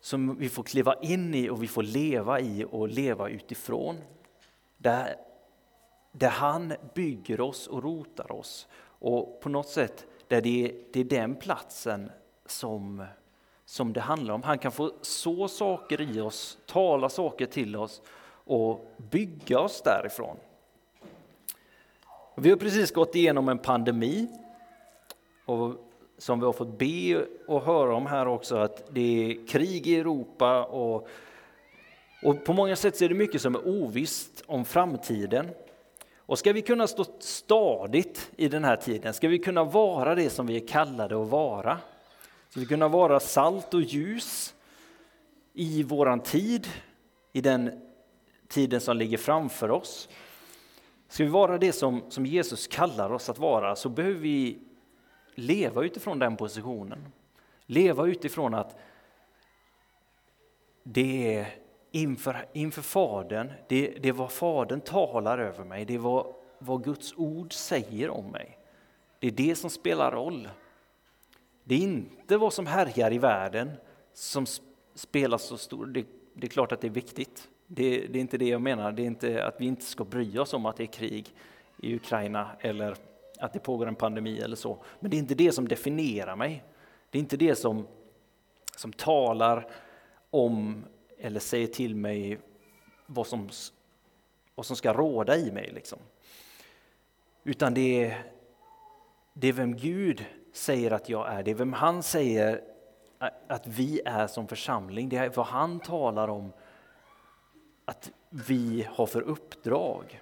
som 0.00 0.38
vi 0.38 0.48
får 0.48 0.62
kliva 0.62 0.94
in 0.94 1.34
i 1.34 1.50
och 1.50 1.62
vi 1.62 1.66
får 1.66 1.82
leva 1.82 2.40
i 2.40 2.66
och 2.70 2.88
leva 2.88 3.28
utifrån. 3.28 3.96
Där, 4.76 5.16
där 6.12 6.28
han 6.28 6.74
bygger 6.94 7.40
oss 7.40 7.66
och 7.66 7.82
rotar 7.82 8.32
oss 8.32 8.68
och 8.80 9.40
på 9.40 9.48
något 9.48 9.68
sätt 9.68 10.06
där 10.28 10.40
det, 10.40 10.74
det 10.92 11.00
är 11.00 11.04
den 11.04 11.34
platsen 11.34 12.10
som 12.46 13.04
som 13.64 13.92
det 13.92 14.00
handlar 14.00 14.34
om. 14.34 14.42
Han 14.42 14.58
kan 14.58 14.72
få 14.72 14.92
så 15.02 15.48
saker 15.48 16.00
i 16.00 16.20
oss, 16.20 16.58
tala 16.66 17.08
saker 17.08 17.46
till 17.46 17.76
oss 17.76 18.02
och 18.30 18.92
bygga 18.96 19.60
oss 19.60 19.82
därifrån. 19.82 20.36
Vi 22.34 22.50
har 22.50 22.56
precis 22.56 22.92
gått 22.92 23.14
igenom 23.14 23.48
en 23.48 23.58
pandemi 23.58 24.28
och 25.44 25.87
som 26.18 26.40
vi 26.40 26.46
har 26.46 26.52
fått 26.52 26.78
be 26.78 27.26
och 27.46 27.62
höra 27.62 27.94
om 27.94 28.06
här 28.06 28.28
också 28.28 28.56
att 28.56 28.94
det 28.94 29.00
är 29.00 29.46
krig 29.46 29.86
i 29.86 29.96
Europa 29.96 30.64
och, 30.64 31.08
och 32.22 32.44
på 32.44 32.52
många 32.52 32.76
sätt 32.76 33.02
är 33.02 33.08
det 33.08 33.14
mycket 33.14 33.42
som 33.42 33.54
är 33.54 33.68
ovisst 33.68 34.42
om 34.46 34.64
framtiden. 34.64 35.48
Och 36.16 36.38
ska 36.38 36.52
vi 36.52 36.62
kunna 36.62 36.86
stå 36.86 37.04
stadigt 37.18 38.30
i 38.36 38.48
den 38.48 38.64
här 38.64 38.76
tiden, 38.76 39.14
ska 39.14 39.28
vi 39.28 39.38
kunna 39.38 39.64
vara 39.64 40.14
det 40.14 40.30
som 40.30 40.46
vi 40.46 40.56
är 40.56 40.66
kallade 40.66 41.22
att 41.22 41.28
vara, 41.28 41.78
Ska 42.50 42.60
vi 42.60 42.66
kunna 42.66 42.88
vara 42.88 43.20
salt 43.20 43.74
och 43.74 43.82
ljus 43.82 44.54
i 45.52 45.82
våran 45.82 46.20
tid, 46.20 46.68
i 47.32 47.40
den 47.40 47.80
tiden 48.48 48.80
som 48.80 48.96
ligger 48.96 49.18
framför 49.18 49.70
oss. 49.70 50.08
Ska 51.08 51.24
vi 51.24 51.30
vara 51.30 51.58
det 51.58 51.72
som, 51.72 52.02
som 52.08 52.26
Jesus 52.26 52.66
kallar 52.66 53.12
oss 53.12 53.28
att 53.28 53.38
vara 53.38 53.76
så 53.76 53.88
behöver 53.88 54.18
vi 54.18 54.58
leva 55.38 55.82
utifrån 55.82 56.18
den 56.18 56.36
positionen. 56.36 57.12
Leva 57.66 58.06
utifrån 58.06 58.54
att 58.54 58.76
det 60.82 61.36
är 61.36 61.54
inför, 61.90 62.46
inför 62.52 62.82
Fadern, 62.82 63.52
det, 63.68 63.98
det 64.00 64.08
är 64.08 64.12
vad 64.12 64.32
Fadern 64.32 64.80
talar 64.80 65.38
över 65.38 65.64
mig, 65.64 65.84
det 65.84 65.94
är 65.94 65.98
vad, 65.98 66.34
vad 66.58 66.84
Guds 66.84 67.14
ord 67.16 67.52
säger 67.52 68.10
om 68.10 68.30
mig. 68.30 68.58
Det 69.18 69.26
är 69.26 69.30
det 69.30 69.54
som 69.54 69.70
spelar 69.70 70.12
roll. 70.12 70.48
Det 71.64 71.74
är 71.74 71.78
inte 71.78 72.36
vad 72.36 72.52
som 72.52 72.66
härjar 72.66 73.12
i 73.12 73.18
världen 73.18 73.70
som 74.12 74.46
spelar 74.94 75.38
så 75.38 75.56
stor 75.56 75.86
det, 75.86 76.06
det 76.34 76.46
är 76.46 76.50
klart 76.50 76.72
att 76.72 76.80
det 76.80 76.86
är 76.86 76.90
viktigt. 76.90 77.48
Det, 77.66 78.06
det, 78.06 78.18
är 78.18 78.20
inte 78.20 78.38
det 78.38 78.48
jag 78.48 78.60
menar, 78.60 78.92
det 78.92 79.02
är 79.02 79.06
inte 79.06 79.46
att 79.46 79.60
vi 79.60 79.66
inte 79.66 79.84
ska 79.84 80.04
bry 80.04 80.38
oss 80.38 80.54
om 80.54 80.66
att 80.66 80.76
det 80.76 80.84
är 80.84 80.86
krig 80.86 81.34
i 81.76 81.94
Ukraina 81.94 82.50
eller 82.60 82.96
att 83.40 83.52
det 83.52 83.58
pågår 83.58 83.86
en 83.86 83.94
pandemi 83.94 84.40
eller 84.40 84.56
så. 84.56 84.78
Men 85.00 85.10
det 85.10 85.16
är 85.16 85.18
inte 85.18 85.34
det 85.34 85.52
som 85.52 85.68
definierar 85.68 86.36
mig. 86.36 86.64
Det 87.10 87.18
är 87.18 87.20
inte 87.20 87.36
det 87.36 87.54
som, 87.54 87.86
som 88.76 88.92
talar 88.92 89.70
om 90.30 90.84
eller 91.18 91.40
säger 91.40 91.66
till 91.66 91.94
mig 91.94 92.38
vad 93.06 93.26
som, 93.26 93.48
vad 94.54 94.66
som 94.66 94.76
ska 94.76 94.92
råda 94.92 95.36
i 95.36 95.52
mig. 95.52 95.70
Liksom. 95.74 95.98
Utan 97.44 97.74
det 97.74 98.04
är, 98.04 98.22
det 99.32 99.48
är 99.48 99.52
vem 99.52 99.76
Gud 99.76 100.24
säger 100.52 100.90
att 100.90 101.08
jag 101.08 101.32
är, 101.32 101.42
det 101.42 101.50
är 101.50 101.54
vem 101.54 101.72
han 101.72 102.02
säger 102.02 102.62
att 103.48 103.66
vi 103.66 104.00
är 104.04 104.26
som 104.26 104.48
församling. 104.48 105.08
Det 105.08 105.16
är 105.16 105.28
vad 105.28 105.46
han 105.46 105.80
talar 105.80 106.28
om 106.28 106.52
att 107.84 108.10
vi 108.30 108.86
har 108.90 109.06
för 109.06 109.22
uppdrag. 109.22 110.20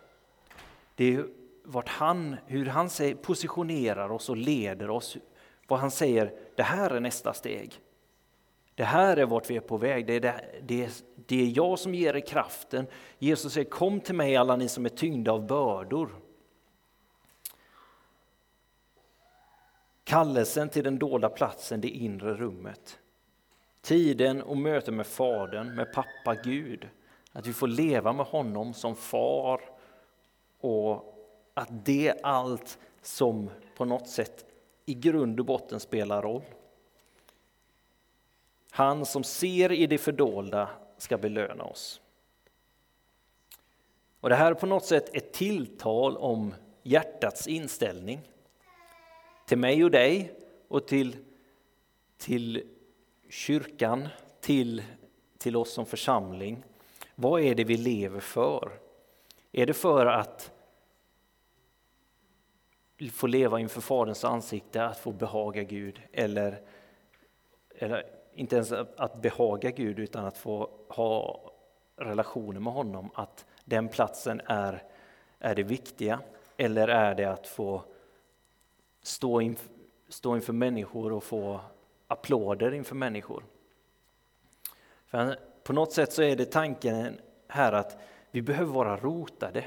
Det 0.94 1.14
är 1.14 1.26
vart 1.66 1.88
han, 1.88 2.36
hur 2.46 2.66
han 2.66 2.88
positionerar 3.22 4.12
oss 4.12 4.28
och 4.28 4.36
leder 4.36 4.90
oss. 4.90 5.16
Vad 5.66 5.78
han 5.78 5.90
säger, 5.90 6.32
det 6.56 6.62
här 6.62 6.90
är 6.90 7.00
nästa 7.00 7.32
steg. 7.32 7.80
Det 8.74 8.84
här 8.84 9.16
är 9.16 9.26
vart 9.26 9.50
vi 9.50 9.56
är 9.56 9.60
på 9.60 9.76
väg. 9.76 10.06
Det 10.06 10.14
är, 10.14 10.20
det, 10.20 10.40
det, 10.62 11.04
det 11.26 11.42
är 11.42 11.56
jag 11.56 11.78
som 11.78 11.94
ger 11.94 12.16
er 12.16 12.20
kraften. 12.20 12.86
Jesus 13.18 13.52
säger 13.52 13.70
kom 13.70 14.00
till 14.00 14.14
mig 14.14 14.36
alla 14.36 14.56
ni 14.56 14.68
som 14.68 14.84
är 14.84 14.88
tyngda 14.88 15.32
av 15.32 15.46
bördor. 15.46 16.10
Kallelsen 20.04 20.68
till 20.68 20.84
den 20.84 20.98
dolda 20.98 21.28
platsen, 21.28 21.80
det 21.80 21.88
inre 21.88 22.34
rummet. 22.34 22.98
Tiden 23.80 24.42
och 24.42 24.56
mötet 24.56 24.94
med 24.94 25.06
Fadern, 25.06 25.74
med 25.74 25.92
pappa 25.92 26.34
Gud. 26.44 26.88
Att 27.32 27.46
vi 27.46 27.52
får 27.52 27.68
leva 27.68 28.12
med 28.12 28.26
honom 28.26 28.74
som 28.74 28.96
far 28.96 29.60
och 30.60 31.15
att 31.56 31.84
det 31.84 32.08
är 32.08 32.18
allt 32.22 32.78
som 33.02 33.50
på 33.76 33.84
något 33.84 34.08
sätt 34.08 34.44
i 34.86 34.94
grund 34.94 35.40
och 35.40 35.46
botten 35.46 35.80
spelar 35.80 36.22
roll. 36.22 36.42
Han 38.70 39.06
som 39.06 39.24
ser 39.24 39.72
i 39.72 39.86
det 39.86 39.98
fördolda 39.98 40.68
ska 40.98 41.18
belöna 41.18 41.64
oss. 41.64 42.00
Och 44.20 44.28
Det 44.28 44.34
här 44.34 44.50
är 44.50 44.54
på 44.54 44.66
något 44.66 44.84
sätt 44.84 45.16
ett 45.16 45.32
tilltal 45.32 46.16
om 46.16 46.54
hjärtats 46.82 47.46
inställning 47.46 48.20
till 49.46 49.58
mig 49.58 49.84
och 49.84 49.90
dig 49.90 50.32
och 50.68 50.86
till, 50.86 51.16
till 52.18 52.62
kyrkan, 53.28 54.08
till, 54.40 54.82
till 55.38 55.56
oss 55.56 55.72
som 55.72 55.86
församling. 55.86 56.64
Vad 57.14 57.40
är 57.40 57.54
det 57.54 57.64
vi 57.64 57.76
lever 57.76 58.20
för? 58.20 58.72
Är 59.52 59.66
det 59.66 59.74
för 59.74 60.06
att 60.06 60.52
få 63.12 63.26
leva 63.26 63.60
inför 63.60 63.80
Faderns 63.80 64.24
ansikte, 64.24 64.84
att 64.84 64.98
få 64.98 65.12
behaga 65.12 65.62
Gud 65.62 66.02
eller, 66.12 66.60
eller 67.78 68.06
inte 68.34 68.56
ens 68.56 68.72
att 68.72 69.22
behaga 69.22 69.70
Gud 69.70 69.98
utan 69.98 70.24
att 70.24 70.38
få 70.38 70.70
ha 70.88 71.40
relationer 71.96 72.60
med 72.60 72.72
honom, 72.72 73.10
att 73.14 73.44
den 73.64 73.88
platsen 73.88 74.40
är, 74.46 74.82
är 75.38 75.54
det 75.54 75.62
viktiga? 75.62 76.20
Eller 76.56 76.88
är 76.88 77.14
det 77.14 77.24
att 77.24 77.46
få 77.46 77.82
stå, 79.02 79.40
in, 79.40 79.56
stå 80.08 80.36
inför 80.36 80.52
människor 80.52 81.12
och 81.12 81.24
få 81.24 81.60
applåder 82.06 82.74
inför 82.74 82.94
människor? 82.94 83.44
För 85.06 85.38
på 85.62 85.72
något 85.72 85.92
sätt 85.92 86.12
så 86.12 86.22
är 86.22 86.36
det 86.36 86.44
tanken 86.44 87.20
här 87.48 87.72
att 87.72 87.98
vi 88.30 88.42
behöver 88.42 88.72
vara 88.72 88.96
rotade. 88.96 89.64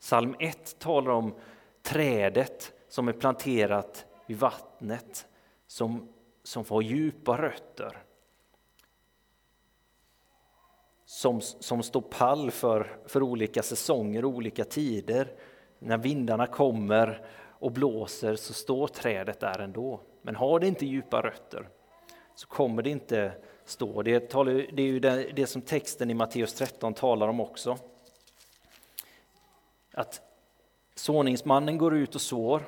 Psalm 0.00 0.34
1 0.38 0.78
talar 0.78 1.10
om 1.10 1.34
trädet 1.82 2.72
som 2.88 3.08
är 3.08 3.12
planterat 3.12 4.06
vid 4.26 4.38
vattnet, 4.38 5.26
som 5.66 6.08
som 6.42 6.64
får 6.64 6.82
djupa 6.82 7.42
rötter. 7.42 8.02
Som, 11.04 11.40
som 11.40 11.82
står 11.82 12.00
pall 12.00 12.50
för, 12.50 12.98
för 13.06 13.22
olika 13.22 13.62
säsonger 13.62 14.24
och 14.24 14.30
olika 14.30 14.64
tider. 14.64 15.32
När 15.78 15.98
vindarna 15.98 16.46
kommer 16.46 17.26
och 17.38 17.72
blåser 17.72 18.36
så 18.36 18.52
står 18.52 18.86
trädet 18.86 19.40
där 19.40 19.58
ändå. 19.58 20.00
Men 20.22 20.36
har 20.36 20.60
det 20.60 20.66
inte 20.66 20.86
djupa 20.86 21.22
rötter 21.22 21.68
så 22.34 22.46
kommer 22.46 22.82
det 22.82 22.90
inte 22.90 23.32
stå. 23.64 24.02
Det, 24.02 24.30
talar, 24.30 24.52
det 24.52 24.82
är 24.82 24.86
ju 24.86 25.00
det, 25.00 25.32
det 25.36 25.46
som 25.46 25.62
texten 25.62 26.10
i 26.10 26.14
Matteus 26.14 26.54
13 26.54 26.94
talar 26.94 27.28
om 27.28 27.40
också. 27.40 27.78
Att 29.92 30.20
såningsmannen 30.94 31.78
går 31.78 31.94
ut 31.96 32.14
och 32.14 32.20
sår. 32.20 32.62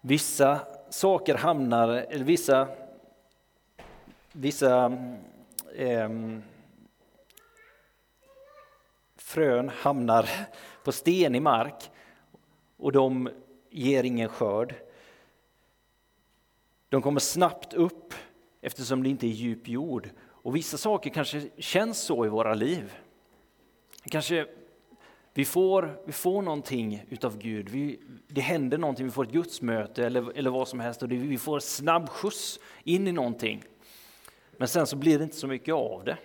Vissa 0.00 0.60
saker 0.90 1.34
hamnar, 1.34 1.88
eller 1.88 2.24
vissa, 2.24 2.68
vissa 4.32 4.98
eh, 5.74 6.08
frön 9.16 9.68
hamnar 9.68 10.28
på 10.84 10.92
stenig 10.92 11.42
mark 11.42 11.90
och 12.76 12.92
de 12.92 13.30
ger 13.70 14.04
ingen 14.04 14.28
skörd. 14.28 14.74
De 16.88 17.02
kommer 17.02 17.20
snabbt 17.20 17.74
upp 17.74 18.14
eftersom 18.60 19.02
det 19.02 19.08
inte 19.08 19.26
är 19.26 19.28
djup 19.28 19.68
jord. 19.68 20.10
Och 20.26 20.56
vissa 20.56 20.78
saker 20.78 21.10
kanske 21.10 21.48
känns 21.58 21.98
så 21.98 22.26
i 22.26 22.28
våra 22.28 22.54
liv. 22.54 22.94
Kanske 24.10 24.46
vi 25.36 25.44
får, 25.44 26.00
vi 26.04 26.12
får 26.12 26.42
någonting 26.42 27.04
utav 27.10 27.38
Gud, 27.38 27.68
vi, 27.68 28.00
det 28.26 28.40
händer 28.40 28.78
någonting, 28.78 29.06
vi 29.06 29.12
får 29.12 29.24
ett 29.24 29.32
gudsmöte 29.32 30.06
eller, 30.06 30.38
eller 30.38 30.50
vad 30.50 30.68
som 30.68 30.80
helst 30.80 31.02
och 31.02 31.08
det, 31.08 31.16
vi 31.16 31.38
får 31.38 31.60
snabb 31.60 32.08
skjuts 32.08 32.60
in 32.84 33.08
i 33.08 33.12
någonting. 33.12 33.64
Men 34.56 34.68
sen 34.68 34.86
så 34.86 34.96
blir 34.96 35.18
det 35.18 35.24
inte 35.24 35.36
så 35.36 35.46
mycket 35.46 35.74
av 35.74 36.04
det. 36.04 36.16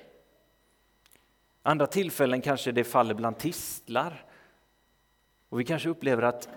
Andra 1.63 1.87
tillfällen 1.87 2.41
kanske 2.41 2.71
det 2.71 2.83
faller 2.83 3.13
bland 3.13 3.37
tistlar. 3.37 4.25
Och 5.49 5.59
vi 5.59 5.63
kanske 5.63 5.89
upplever 5.89 6.23
att 6.23 6.49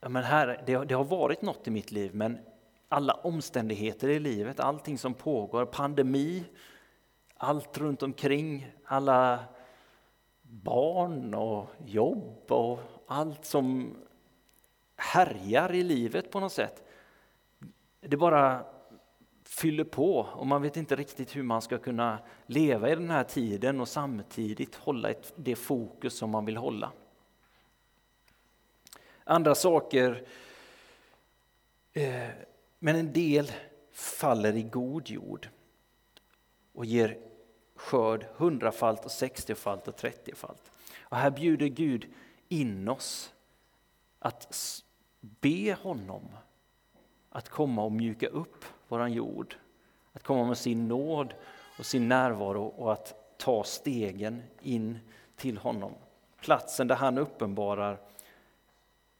ja 0.00 0.08
men 0.08 0.24
här, 0.24 0.62
det, 0.66 0.84
det 0.84 0.94
har 0.94 1.04
varit 1.04 1.42
något 1.42 1.68
i 1.68 1.70
mitt 1.70 1.92
liv 1.92 2.14
men 2.14 2.38
alla 2.88 3.12
omständigheter 3.12 4.08
i 4.08 4.18
livet, 4.18 4.60
allting 4.60 4.98
som 4.98 5.14
pågår, 5.14 5.66
pandemi, 5.66 6.44
allt 7.36 7.78
runt 7.78 8.02
omkring, 8.02 8.66
alla 8.84 9.44
barn 10.62 11.34
och 11.34 11.66
jobb 11.84 12.52
och 12.52 12.80
allt 13.06 13.44
som 13.44 13.96
härjar 14.96 15.72
i 15.72 15.82
livet 15.82 16.30
på 16.30 16.40
något 16.40 16.52
sätt. 16.52 16.82
Det 18.00 18.16
bara 18.16 18.64
fyller 19.44 19.84
på 19.84 20.18
och 20.18 20.46
man 20.46 20.62
vet 20.62 20.76
inte 20.76 20.96
riktigt 20.96 21.36
hur 21.36 21.42
man 21.42 21.62
ska 21.62 21.78
kunna 21.78 22.18
leva 22.46 22.90
i 22.90 22.94
den 22.94 23.10
här 23.10 23.24
tiden 23.24 23.80
och 23.80 23.88
samtidigt 23.88 24.74
hålla 24.74 25.12
det 25.36 25.56
fokus 25.56 26.18
som 26.18 26.30
man 26.30 26.44
vill 26.44 26.56
hålla. 26.56 26.92
Andra 29.24 29.54
saker, 29.54 30.26
eh, 31.92 32.28
men 32.78 32.96
en 32.96 33.12
del 33.12 33.52
faller 33.92 34.56
i 34.56 34.62
god 34.62 35.10
jord 35.10 35.48
och 36.72 36.84
ger 36.84 37.18
skörd 37.84 38.26
hundrafalt 38.36 39.04
och 39.04 39.10
sextiofalt 39.10 39.88
och 39.88 39.96
trettiofalt. 39.96 40.72
Och 41.00 41.16
här 41.16 41.30
bjuder 41.30 41.66
Gud 41.66 42.06
in 42.48 42.88
oss 42.88 43.34
att 44.18 44.82
be 45.20 45.76
honom 45.82 46.28
att 47.30 47.48
komma 47.48 47.84
och 47.84 47.92
mjuka 47.92 48.26
upp 48.26 48.64
våran 48.88 49.12
jord, 49.12 49.56
att 50.12 50.22
komma 50.22 50.44
med 50.44 50.58
sin 50.58 50.88
nåd 50.88 51.34
och 51.78 51.86
sin 51.86 52.08
närvaro 52.08 52.64
och 52.64 52.92
att 52.92 53.38
ta 53.38 53.64
stegen 53.64 54.42
in 54.62 54.98
till 55.36 55.58
honom. 55.58 55.92
Platsen 56.40 56.88
där 56.88 56.96
han 56.96 57.18
uppenbarar 57.18 58.00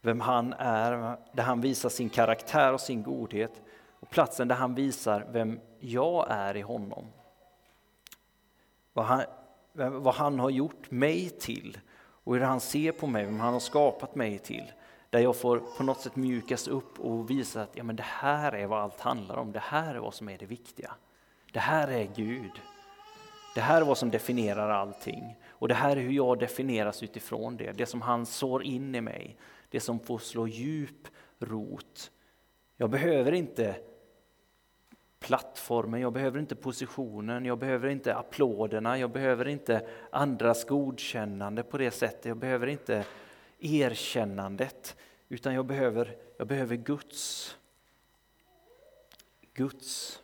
vem 0.01 0.19
han 0.19 0.53
är, 0.53 1.17
där 1.31 1.43
han 1.43 1.61
visar 1.61 1.89
sin 1.89 2.09
karaktär 2.09 2.73
och 2.73 2.81
sin 2.81 3.03
godhet 3.03 3.61
och 3.99 4.09
platsen 4.09 4.47
där 4.47 4.55
han 4.55 4.75
visar 4.75 5.27
vem 5.31 5.59
jag 5.79 6.25
är 6.29 6.57
i 6.57 6.61
honom 6.61 7.05
vad 8.95 9.05
han, 9.05 9.23
vad 9.73 10.13
han 10.13 10.39
har 10.39 10.49
gjort 10.49 10.91
mig 10.91 11.29
till 11.29 11.77
och 11.97 12.33
hur 12.33 12.41
han 12.41 12.59
ser 12.59 12.91
på 12.91 13.07
mig, 13.07 13.25
vem 13.25 13.39
han 13.39 13.53
har 13.53 13.59
skapat 13.59 14.15
mig 14.15 14.39
till. 14.39 14.71
Där 15.09 15.19
jag 15.19 15.35
får 15.35 15.61
på 15.77 15.83
något 15.83 16.01
sätt 16.01 16.15
mjukas 16.15 16.67
upp 16.67 16.99
och 16.99 17.29
visa 17.29 17.61
att 17.61 17.69
ja, 17.73 17.83
men 17.83 17.95
det 17.95 18.03
här 18.03 18.51
är 18.51 18.67
vad 18.67 18.81
allt 18.81 18.99
handlar 18.99 19.35
om, 19.35 19.51
det 19.51 19.59
här 19.59 19.95
är 19.95 19.99
vad 19.99 20.13
som 20.13 20.29
är 20.29 20.37
det 20.37 20.45
viktiga. 20.45 20.93
Det 21.51 21.59
här 21.59 21.87
är 21.87 22.07
Gud. 22.15 22.51
Det 23.55 23.61
här 23.61 23.81
är 23.81 23.85
vad 23.85 23.97
som 23.97 24.11
definierar 24.11 24.69
allting. 24.69 25.35
Och 25.49 25.67
det 25.67 25.73
här 25.73 25.97
är 25.97 26.01
hur 26.01 26.11
jag 26.11 26.39
definieras 26.39 27.03
utifrån 27.03 27.57
det, 27.57 27.71
det 27.71 27.85
som 27.85 28.01
han 28.01 28.25
sår 28.25 28.63
in 28.63 28.95
i 28.95 29.01
mig, 29.01 29.37
det 29.69 29.79
som 29.79 29.99
får 29.99 30.19
slå 30.19 30.47
djup 30.47 31.07
rot. 31.39 32.11
Jag 32.77 32.89
behöver 32.89 33.31
inte 33.31 33.75
plattformen, 35.25 36.01
jag 36.01 36.13
behöver 36.13 36.39
inte 36.39 36.55
positionen, 36.55 37.45
jag 37.45 37.57
behöver 37.57 37.89
inte 37.89 38.15
applåderna, 38.15 38.97
jag 38.97 39.11
behöver 39.11 39.47
inte 39.47 39.87
andras 40.11 40.65
godkännande 40.65 41.63
på 41.63 41.77
det 41.77 41.91
sättet, 41.91 42.25
jag 42.25 42.37
behöver 42.37 42.67
inte 42.67 43.05
erkännandet, 43.59 44.95
utan 45.29 45.53
jag 45.53 45.65
behöver, 45.65 46.17
jag 46.37 46.47
behöver 46.47 46.75
Guds. 46.75 47.57
Guds 49.53 50.19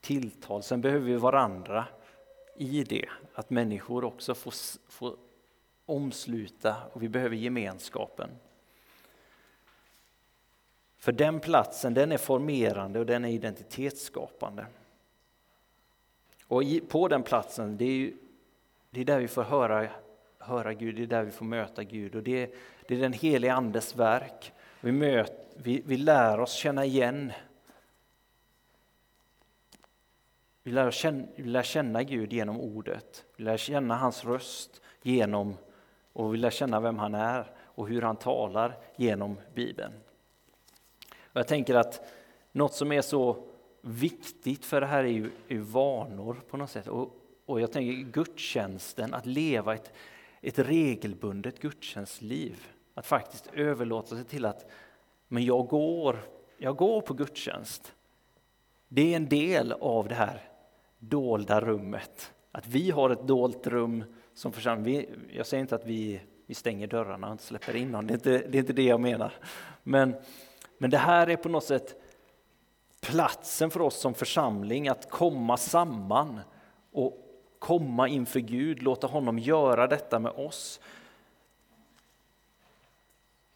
tilltal. 0.00 0.62
Sen 0.62 0.80
behöver 0.80 1.06
vi 1.06 1.16
varandra 1.16 1.84
i 2.56 2.84
det, 2.84 3.08
att 3.34 3.50
människor 3.50 4.04
också 4.04 4.34
får, 4.34 4.54
får 4.88 5.16
omsluta 5.86 6.76
och 6.92 7.02
vi 7.02 7.08
behöver 7.08 7.36
gemenskapen. 7.36 8.30
För 11.06 11.12
den 11.12 11.40
platsen 11.40 11.94
den 11.94 12.12
är 12.12 12.18
formerande 12.18 12.98
och 12.98 13.06
den 13.06 13.24
är 13.24 13.28
identitetsskapande. 13.28 14.66
Och 16.46 16.62
på 16.88 17.08
den 17.08 17.22
platsen, 17.22 17.76
det 17.76 17.84
är, 17.84 17.90
ju, 17.90 18.16
det 18.90 19.00
är 19.00 19.04
där 19.04 19.18
vi 19.18 19.28
får 19.28 19.42
höra, 19.42 19.88
höra 20.38 20.74
Gud, 20.74 20.96
det 20.96 21.02
är 21.02 21.06
där 21.06 21.22
vi 21.22 21.30
får 21.30 21.44
möta 21.44 21.84
Gud. 21.84 22.14
Och 22.14 22.22
det, 22.22 22.54
det 22.88 22.94
är 22.94 22.98
den 22.98 23.12
helige 23.12 23.52
Andes 23.52 23.96
verk. 23.96 24.52
Vi, 24.80 24.92
möt, 24.92 25.32
vi, 25.56 25.82
vi 25.86 25.96
lär 25.96 26.40
oss 26.40 26.52
känna 26.52 26.84
igen 26.84 27.32
vi 30.62 30.72
lär, 30.72 30.90
känna, 30.90 31.26
vi 31.36 31.42
lär 31.42 31.62
känna 31.62 32.02
Gud 32.02 32.32
genom 32.32 32.60
ordet, 32.60 33.24
vi 33.36 33.44
lär 33.44 33.56
känna 33.56 33.96
hans 33.96 34.24
röst 34.24 34.80
genom 35.02 35.56
och 36.12 36.34
vi 36.34 36.38
lär 36.38 36.50
känna 36.50 36.80
vem 36.80 36.98
han 36.98 37.14
är 37.14 37.50
och 37.58 37.88
hur 37.88 38.02
han 38.02 38.16
talar 38.16 38.76
genom 38.96 39.36
Bibeln. 39.54 39.92
Och 41.36 41.40
jag 41.40 41.48
tänker 41.48 41.74
att 41.74 42.00
något 42.52 42.74
som 42.74 42.92
är 42.92 43.02
så 43.02 43.36
viktigt 43.80 44.64
för 44.64 44.80
det 44.80 44.86
här 44.86 45.04
är 45.04 45.08
ju, 45.08 45.30
är 45.48 45.58
vanor 45.58 46.40
på 46.50 46.56
något 46.56 46.70
sätt. 46.70 46.88
Och, 46.88 47.14
och 47.46 47.60
jag 47.60 47.72
tänker 47.72 48.10
gudstjänsten, 48.10 49.14
att 49.14 49.26
leva 49.26 49.74
ett, 49.74 49.92
ett 50.40 50.58
regelbundet 50.58 51.60
gudstjänstliv. 51.60 52.66
Att 52.94 53.06
faktiskt 53.06 53.50
överlåta 53.52 54.16
sig 54.16 54.24
till 54.24 54.44
att 54.44 54.70
men 55.28 55.44
jag, 55.44 55.66
går, 55.66 56.18
jag 56.58 56.76
går 56.76 57.00
på 57.00 57.14
gudstjänst. 57.14 57.92
Det 58.88 59.12
är 59.12 59.16
en 59.16 59.28
del 59.28 59.72
av 59.72 60.08
det 60.08 60.14
här 60.14 60.40
dolda 60.98 61.60
rummet. 61.60 62.32
Att 62.52 62.66
vi 62.66 62.90
har 62.90 63.10
ett 63.10 63.26
dolt 63.26 63.66
rum 63.66 64.04
som 64.34 64.52
församling. 64.52 65.06
Jag 65.32 65.46
säger 65.46 65.60
inte 65.60 65.74
att 65.74 65.86
vi, 65.86 66.20
vi 66.46 66.54
stänger 66.54 66.86
dörrarna 66.86 67.26
och 67.26 67.32
inte 67.32 67.44
släpper 67.44 67.76
in 67.76 67.90
någon, 67.92 68.06
det 68.06 68.12
är 68.12 68.14
inte 68.14 68.48
det, 68.48 68.58
är 68.58 68.60
inte 68.60 68.72
det 68.72 68.84
jag 68.84 69.00
menar. 69.00 69.32
Men 69.82 70.14
men 70.78 70.90
det 70.90 70.98
här 70.98 71.26
är 71.26 71.36
på 71.36 71.48
något 71.48 71.64
sätt 71.64 72.02
platsen 73.00 73.70
för 73.70 73.80
oss 73.80 74.00
som 74.00 74.14
församling 74.14 74.88
att 74.88 75.10
komma 75.10 75.56
samman 75.56 76.40
och 76.92 77.26
komma 77.58 78.08
inför 78.08 78.40
Gud, 78.40 78.82
låta 78.82 79.06
honom 79.06 79.38
göra 79.38 79.86
detta 79.86 80.18
med 80.18 80.32
oss. 80.32 80.80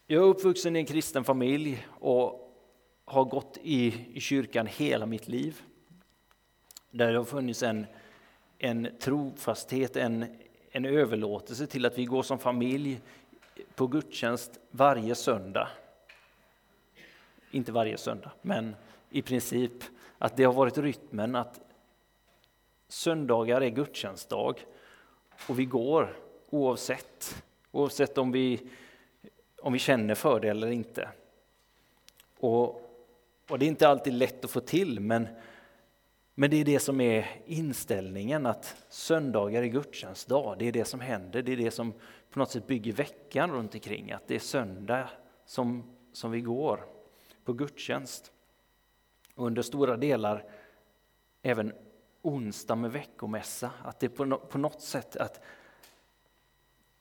Jag 0.07 0.23
är 0.23 0.27
uppvuxen 0.27 0.75
i 0.75 0.79
en 0.79 0.85
kristen 0.85 1.23
familj 1.23 1.87
och 1.89 2.53
har 3.05 3.25
gått 3.25 3.57
i, 3.61 4.07
i 4.13 4.19
kyrkan 4.19 4.67
hela 4.67 5.05
mitt 5.05 5.27
liv. 5.27 5.61
Där 6.91 7.11
det 7.11 7.17
har 7.17 7.25
funnits 7.25 7.63
en, 7.63 7.85
en 8.57 8.87
trofasthet, 8.99 9.95
en, 9.95 10.25
en 10.71 10.85
överlåtelse 10.85 11.67
till 11.67 11.85
att 11.85 11.97
vi 11.97 12.05
går 12.05 12.23
som 12.23 12.39
familj 12.39 13.01
på 13.75 13.87
gudstjänst 13.87 14.59
varje 14.71 15.15
söndag. 15.15 15.67
Inte 17.51 17.71
varje 17.71 17.97
söndag, 17.97 18.31
men 18.41 18.75
i 19.09 19.21
princip 19.21 19.83
att 20.17 20.37
det 20.37 20.43
har 20.43 20.53
varit 20.53 20.77
rytmen 20.77 21.35
att 21.35 21.61
söndagar 22.87 23.61
är 23.61 23.69
gudstjänstdag 23.69 24.55
och 25.47 25.59
vi 25.59 25.65
går 25.65 26.15
oavsett, 26.49 27.43
oavsett 27.71 28.17
om 28.17 28.31
vi, 28.31 28.69
om 29.61 29.73
vi 29.73 29.79
känner 29.79 30.15
för 30.15 30.39
det 30.39 30.49
eller 30.49 30.67
inte. 30.67 31.09
Och, 32.39 32.63
och 33.49 33.59
det 33.59 33.65
är 33.65 33.67
inte 33.67 33.87
alltid 33.87 34.13
lätt 34.13 34.45
att 34.45 34.51
få 34.51 34.59
till, 34.59 34.99
men, 34.99 35.27
men 36.35 36.49
det 36.49 36.57
är 36.57 36.65
det 36.65 36.79
som 36.79 37.01
är 37.01 37.41
inställningen, 37.45 38.45
att 38.45 38.75
söndagar 38.89 39.63
är 39.63 39.67
gudstjänstdag. 39.67 40.55
Det 40.59 40.67
är 40.67 40.71
det 40.71 40.85
som 40.85 40.99
händer, 40.99 41.41
det 41.41 41.51
är 41.51 41.57
det 41.57 41.71
som 41.71 41.93
på 42.31 42.39
något 42.39 42.51
sätt 42.51 42.67
bygger 42.67 42.93
veckan 42.93 43.51
runt 43.51 43.73
omkring, 43.73 44.11
att 44.11 44.27
det 44.27 44.35
är 44.35 44.39
söndag 44.39 45.09
som, 45.45 45.83
som 46.13 46.31
vi 46.31 46.41
går 46.41 46.85
på 47.43 47.53
gudstjänst. 47.53 48.31
Och 49.35 49.45
under 49.45 49.61
stora 49.61 49.97
delar 49.97 50.45
även 51.41 51.73
onsdag 52.21 52.75
med 52.75 52.91
veckomässa, 52.91 53.71
att 53.83 53.99
det 53.99 54.09
på, 54.09 54.37
på 54.37 54.57
något 54.57 54.81
sätt 54.81 55.15
att 55.15 55.41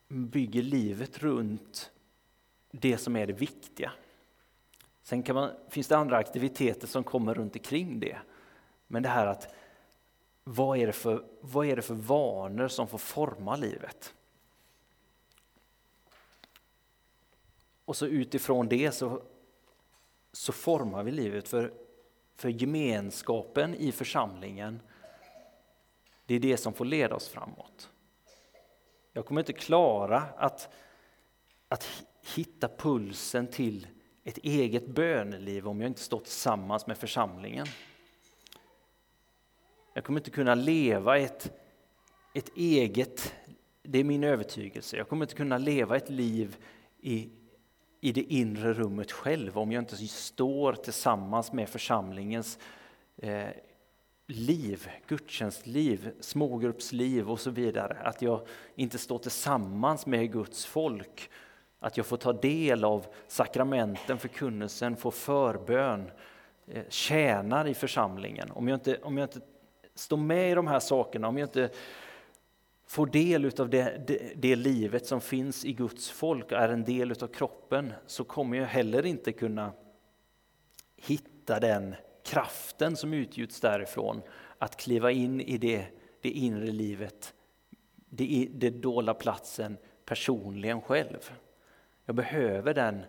bygger 0.09 0.63
livet 0.63 1.19
runt 1.19 1.93
det 2.71 2.99
som 2.99 3.17
är 3.17 3.27
det 3.27 3.33
viktiga. 3.33 3.93
Sen 5.03 5.23
kan 5.23 5.35
man, 5.35 5.51
finns 5.69 5.89
det 5.89 5.97
andra 5.97 6.17
aktiviteter 6.17 6.87
som 6.87 7.05
kommer 7.05 7.35
runt 7.35 7.57
omkring 7.57 8.01
det. 8.01 8.19
Men 8.87 9.03
det 9.03 9.09
här 9.09 9.27
att 9.27 9.55
vad 10.45 10.79
är 10.79 10.87
det 10.87 10.93
för, 10.93 11.25
vad 11.41 11.67
är 11.67 11.77
det 11.77 11.83
för 11.83 11.95
vanor 11.95 12.69
som 12.69 12.89
får 12.89 12.99
forma 12.99 13.57
livet? 13.57 14.15
Och 17.85 17.97
så 17.97 18.07
utifrån 18.07 18.69
det 18.69 18.93
så 18.93 19.23
så 20.33 20.53
formar 20.53 21.03
vi 21.03 21.11
livet. 21.11 21.49
För, 21.49 21.73
för 22.37 22.49
gemenskapen 22.49 23.75
i 23.75 23.93
församlingen, 23.93 24.81
det 26.27 26.35
är 26.35 26.41
det 26.41 26.57
som 26.57 26.73
får 26.73 26.85
leda 26.85 27.15
oss 27.15 27.29
framåt. 27.29 27.91
Jag 29.13 29.27
kommer 29.27 29.41
inte 29.41 29.53
klara 29.53 30.19
att, 30.19 30.75
att 31.69 32.05
hitta 32.35 32.69
pulsen 32.69 33.47
till 33.47 33.87
ett 34.25 34.39
eget 34.39 34.87
böneliv 34.87 35.69
om 35.69 35.81
jag 35.81 35.89
inte 35.91 36.01
står 36.01 36.21
tillsammans 36.21 36.87
med 36.87 36.99
församlingen. 36.99 37.67
Jag 39.95 40.05
kommer 40.05 40.21
inte 40.21 40.31
kunna 40.31 40.55
leva 40.55 41.19
ett, 41.19 41.53
ett 42.35 42.57
eget, 42.57 43.35
det 43.83 43.99
är 43.99 44.05
min 44.05 44.25
övertygelse, 44.25 44.97
jag 44.97 45.09
kommer 45.09 45.25
inte 45.25 45.35
kunna 45.35 45.59
leva 45.59 45.97
ett 45.97 46.11
liv 46.11 46.57
i, 47.01 47.31
i 48.01 48.13
det 48.13 48.23
inre 48.23 48.73
rummet 48.73 49.13
själv 49.13 49.59
om 49.59 49.73
jag 49.73 49.83
inte 49.83 49.97
står 49.97 50.73
tillsammans 50.73 51.53
med 51.53 51.69
församlingens 51.69 52.59
eh, 53.17 53.49
liv, 54.27 54.89
gudstjänstliv, 55.07 56.11
smågruppsliv 56.21 57.31
och 57.31 57.41
så 57.41 57.51
vidare. 57.51 57.97
Att 58.05 58.23
jag 58.23 58.47
inte 58.75 58.99
står 58.99 59.19
tillsammans 59.19 60.07
med 60.07 60.33
Guds 60.33 60.67
folk. 60.67 61.31
Att 61.79 61.97
jag 61.97 62.07
får 62.07 62.17
ta 62.17 62.33
del 62.33 62.85
av 62.85 63.07
sakramenten, 63.29 64.19
förkunnelsen, 64.19 64.97
får 64.97 65.11
förbön, 65.11 66.11
eh, 66.67 66.85
tjänar 66.89 67.69
i 67.69 67.75
församlingen. 67.75 68.51
Om 68.51 68.69
jag, 68.69 68.77
inte, 68.77 68.99
om 69.03 69.19
jag 69.19 69.25
inte 69.25 69.41
står 69.95 70.17
med 70.17 70.51
i 70.51 70.55
de 70.55 70.67
här 70.67 70.81
sakerna, 70.81 71.29
om 71.29 71.39
jag 71.39 71.47
inte 71.47 71.71
får 72.91 73.07
del 73.07 73.61
av 73.61 73.71
det, 73.71 74.03
det, 74.07 74.33
det, 74.37 74.57
livet 74.57 75.07
som 75.07 75.21
finns 75.21 75.65
i 75.65 75.73
Guds 75.73 76.11
folk, 76.11 76.45
och 76.45 76.59
är 76.59 76.69
en 76.69 76.85
del 76.85 77.11
av 77.11 77.27
kroppen, 77.27 77.93
så 78.07 78.25
kommer 78.25 78.57
jag 78.57 78.67
heller 78.67 79.07
inte 79.07 79.33
kunna 79.33 79.73
hitta 80.97 81.61
den 81.61 81.95
kraften 82.25 82.97
som 82.97 83.15
utgjuts 83.15 83.61
därifrån, 83.61 84.23
att 84.59 84.77
kliva 84.77 85.11
in 85.11 85.41
i 85.41 85.59
det, 85.59 85.87
det 86.21 86.31
inre 86.31 86.67
livet, 86.67 87.35
det, 88.09 88.49
det 88.53 88.71
dolda 88.71 89.15
platsen 89.15 89.77
personligen 90.05 90.81
själv. 90.81 91.31
Jag 92.05 92.17
behöver 92.17 92.75
den, 92.75 93.03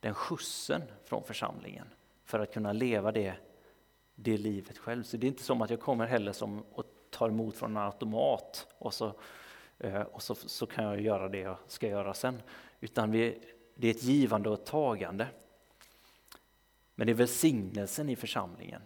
den 0.00 0.14
skjutsen 0.14 0.82
från 1.04 1.24
församlingen 1.24 1.86
för 2.24 2.40
att 2.40 2.52
kunna 2.52 2.72
leva 2.72 3.12
det, 3.12 3.34
det 4.14 4.38
livet 4.38 4.78
själv. 4.78 5.02
Så 5.02 5.16
det 5.16 5.26
är 5.26 5.28
inte 5.28 5.42
som 5.42 5.62
att 5.62 5.70
jag 5.70 5.80
kommer 5.80 6.06
heller 6.06 6.32
som 6.32 6.64
tar 7.14 7.28
emot 7.28 7.56
från 7.56 7.70
en 7.70 7.82
automat 7.82 8.66
och 8.78 8.94
så, 8.94 9.12
eh, 9.78 10.00
och 10.00 10.22
så, 10.22 10.34
så 10.34 10.66
kan 10.66 10.84
jag 10.84 11.00
göra 11.00 11.28
det 11.28 11.38
jag 11.38 11.56
ska 11.66 11.88
göra 11.88 12.14
sen. 12.14 12.42
Utan 12.80 13.10
vi, 13.10 13.38
det 13.74 13.86
är 13.88 13.90
ett 13.90 14.02
givande 14.02 14.48
och 14.48 14.54
ett 14.54 14.66
tagande. 14.66 15.26
Men 16.94 17.06
det 17.06 17.12
är 17.12 17.14
välsignelsen 17.14 18.08
i 18.08 18.16
församlingen. 18.16 18.82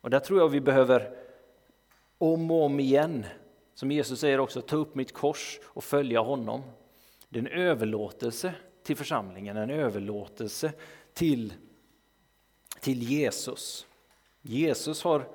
Och 0.00 0.10
där 0.10 0.20
tror 0.20 0.38
jag 0.38 0.48
vi 0.48 0.60
behöver 0.60 1.16
om 2.18 2.50
och 2.50 2.64
om 2.64 2.80
igen. 2.80 3.26
Som 3.74 3.90
Jesus 3.90 4.20
säger 4.20 4.40
också, 4.40 4.62
ta 4.62 4.76
upp 4.76 4.94
mitt 4.94 5.12
kors 5.12 5.60
och 5.64 5.84
följa 5.84 6.20
honom. 6.20 6.62
Det 7.28 7.38
är 7.38 7.42
en 7.42 7.60
överlåtelse 7.60 8.54
till 8.82 8.96
församlingen, 8.96 9.56
en 9.56 9.70
överlåtelse 9.70 10.72
till, 11.12 11.54
till 12.80 13.02
Jesus. 13.02 13.86
Jesus 14.42 15.02
har, 15.02 15.28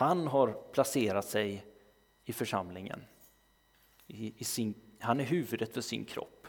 han 0.00 0.26
har 0.26 0.52
placerat 0.72 1.24
sig 1.24 1.66
i 2.24 2.32
församlingen. 2.32 3.04
I, 4.06 4.34
i 4.36 4.44
sin, 4.44 4.74
han 4.98 5.20
är 5.20 5.24
huvudet 5.24 5.74
för 5.74 5.80
sin 5.80 6.04
kropp. 6.04 6.46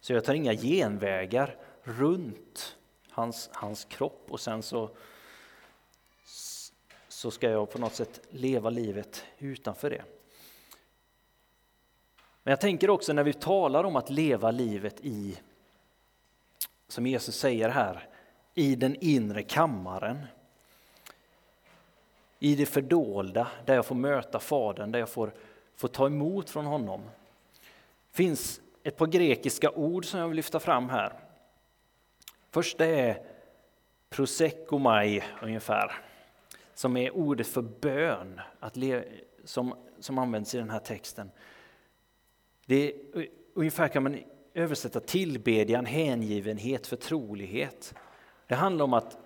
Så 0.00 0.12
jag 0.12 0.24
tar 0.24 0.34
inga 0.34 0.54
genvägar 0.54 1.56
runt 1.82 2.76
hans, 3.10 3.50
hans 3.52 3.84
kropp 3.84 4.26
och 4.28 4.40
sen 4.40 4.62
så, 4.62 4.90
så 7.08 7.30
ska 7.30 7.50
jag 7.50 7.70
på 7.70 7.78
något 7.78 7.94
sätt 7.94 8.20
leva 8.30 8.70
livet 8.70 9.24
utanför 9.38 9.90
det. 9.90 10.04
Men 12.42 12.52
jag 12.52 12.60
tänker 12.60 12.90
också 12.90 13.12
när 13.12 13.24
vi 13.24 13.32
talar 13.32 13.84
om 13.84 13.96
att 13.96 14.10
leva 14.10 14.50
livet 14.50 15.00
i, 15.00 15.38
som 16.88 17.06
Jesus 17.06 17.36
säger 17.36 17.68
här, 17.68 18.08
i 18.54 18.74
den 18.74 18.96
inre 19.00 19.42
kammaren. 19.42 20.26
I 22.44 22.54
det 22.54 22.66
fördolda, 22.66 23.48
där 23.64 23.74
jag 23.74 23.86
får 23.86 23.94
möta 23.94 24.38
Fadern, 24.40 24.92
där 24.92 24.98
jag 24.98 25.08
får, 25.08 25.32
får 25.76 25.88
ta 25.88 26.06
emot 26.06 26.50
från 26.50 26.66
honom. 26.66 27.00
Det 28.10 28.16
finns 28.16 28.60
ett 28.82 28.96
par 28.96 29.06
grekiska 29.06 29.70
ord 29.70 30.04
som 30.04 30.20
jag 30.20 30.28
vill 30.28 30.36
lyfta 30.36 30.60
fram 30.60 30.88
här. 30.88 31.12
Första 32.50 32.86
är 32.86 33.22
prosekomai 34.10 35.22
ungefär, 35.42 35.92
som 36.74 36.96
är 36.96 37.16
ordet 37.16 37.46
för 37.46 37.62
bön, 37.62 38.40
att 38.60 38.76
le, 38.76 39.04
som, 39.44 39.74
som 40.00 40.18
används 40.18 40.54
i 40.54 40.58
den 40.58 40.70
här 40.70 40.80
texten. 40.80 41.30
Det 42.66 42.92
är, 42.92 43.26
ungefär 43.54 43.88
kan 43.88 44.02
man 44.02 44.18
översätta 44.54 45.00
tillbedjan, 45.00 45.86
hängivenhet, 45.86 46.86
förtrolighet. 46.86 47.94
Det 48.46 48.54
handlar 48.54 48.84
om 48.84 48.92
att 48.92 49.18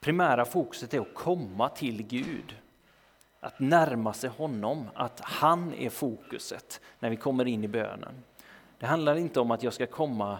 primära 0.00 0.44
fokuset 0.44 0.94
är 0.94 1.00
att 1.00 1.14
komma 1.14 1.68
till 1.68 2.02
Gud. 2.02 2.56
Att 3.40 3.60
närma 3.60 4.12
sig 4.12 4.30
honom, 4.30 4.88
att 4.94 5.20
han 5.20 5.74
är 5.74 5.90
fokuset 5.90 6.80
när 6.98 7.10
vi 7.10 7.16
kommer 7.16 7.46
in 7.46 7.64
i 7.64 7.68
bönen. 7.68 8.14
Det 8.78 8.86
handlar 8.86 9.16
inte 9.16 9.40
om 9.40 9.50
att 9.50 9.62
jag 9.62 9.72
ska 9.72 9.86
komma 9.86 10.38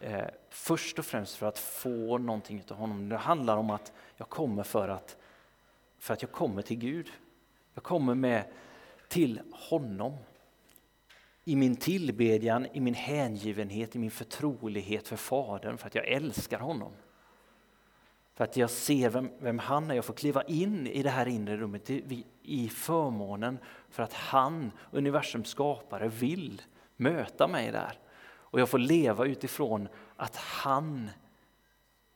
eh, 0.00 0.24
först 0.50 0.98
och 0.98 1.04
främst 1.04 1.36
för 1.36 1.46
att 1.46 1.58
få 1.58 2.18
någonting 2.18 2.62
av 2.70 2.76
honom. 2.76 3.08
Det 3.08 3.16
handlar 3.16 3.56
om 3.56 3.70
att 3.70 3.92
jag 4.16 4.28
kommer 4.28 4.62
för 4.62 4.88
att, 4.88 5.16
för 5.98 6.14
att 6.14 6.22
jag 6.22 6.32
kommer 6.32 6.62
till 6.62 6.76
Gud. 6.78 7.10
Jag 7.74 7.84
kommer 7.84 8.14
med 8.14 8.44
till 9.08 9.40
honom. 9.52 10.16
I 11.44 11.56
min 11.56 11.76
tillbedjan, 11.76 12.66
i 12.72 12.80
min 12.80 12.94
hängivenhet, 12.94 13.96
i 13.96 13.98
min 13.98 14.10
förtrolighet 14.10 15.08
för 15.08 15.16
Fadern, 15.16 15.78
för 15.78 15.86
att 15.86 15.94
jag 15.94 16.08
älskar 16.08 16.58
honom. 16.58 16.92
För 18.34 18.44
att 18.44 18.56
jag 18.56 18.70
ser 18.70 19.10
vem, 19.10 19.30
vem 19.38 19.58
han 19.58 19.90
är, 19.90 19.94
jag 19.94 20.04
får 20.04 20.14
kliva 20.14 20.42
in 20.42 20.86
i 20.86 21.02
det 21.02 21.10
här 21.10 21.28
inre 21.28 21.56
rummet 21.56 21.90
i, 21.90 22.24
i 22.42 22.68
förmånen 22.68 23.58
för 23.88 24.02
att 24.02 24.12
han, 24.12 24.72
universums 24.90 25.48
skapare, 25.48 26.08
vill 26.08 26.62
möta 26.96 27.48
mig 27.48 27.72
där. 27.72 27.98
Och 28.54 28.60
jag 28.60 28.68
får 28.68 28.78
leva 28.78 29.24
utifrån 29.24 29.88
att 30.16 30.36
han 30.36 31.10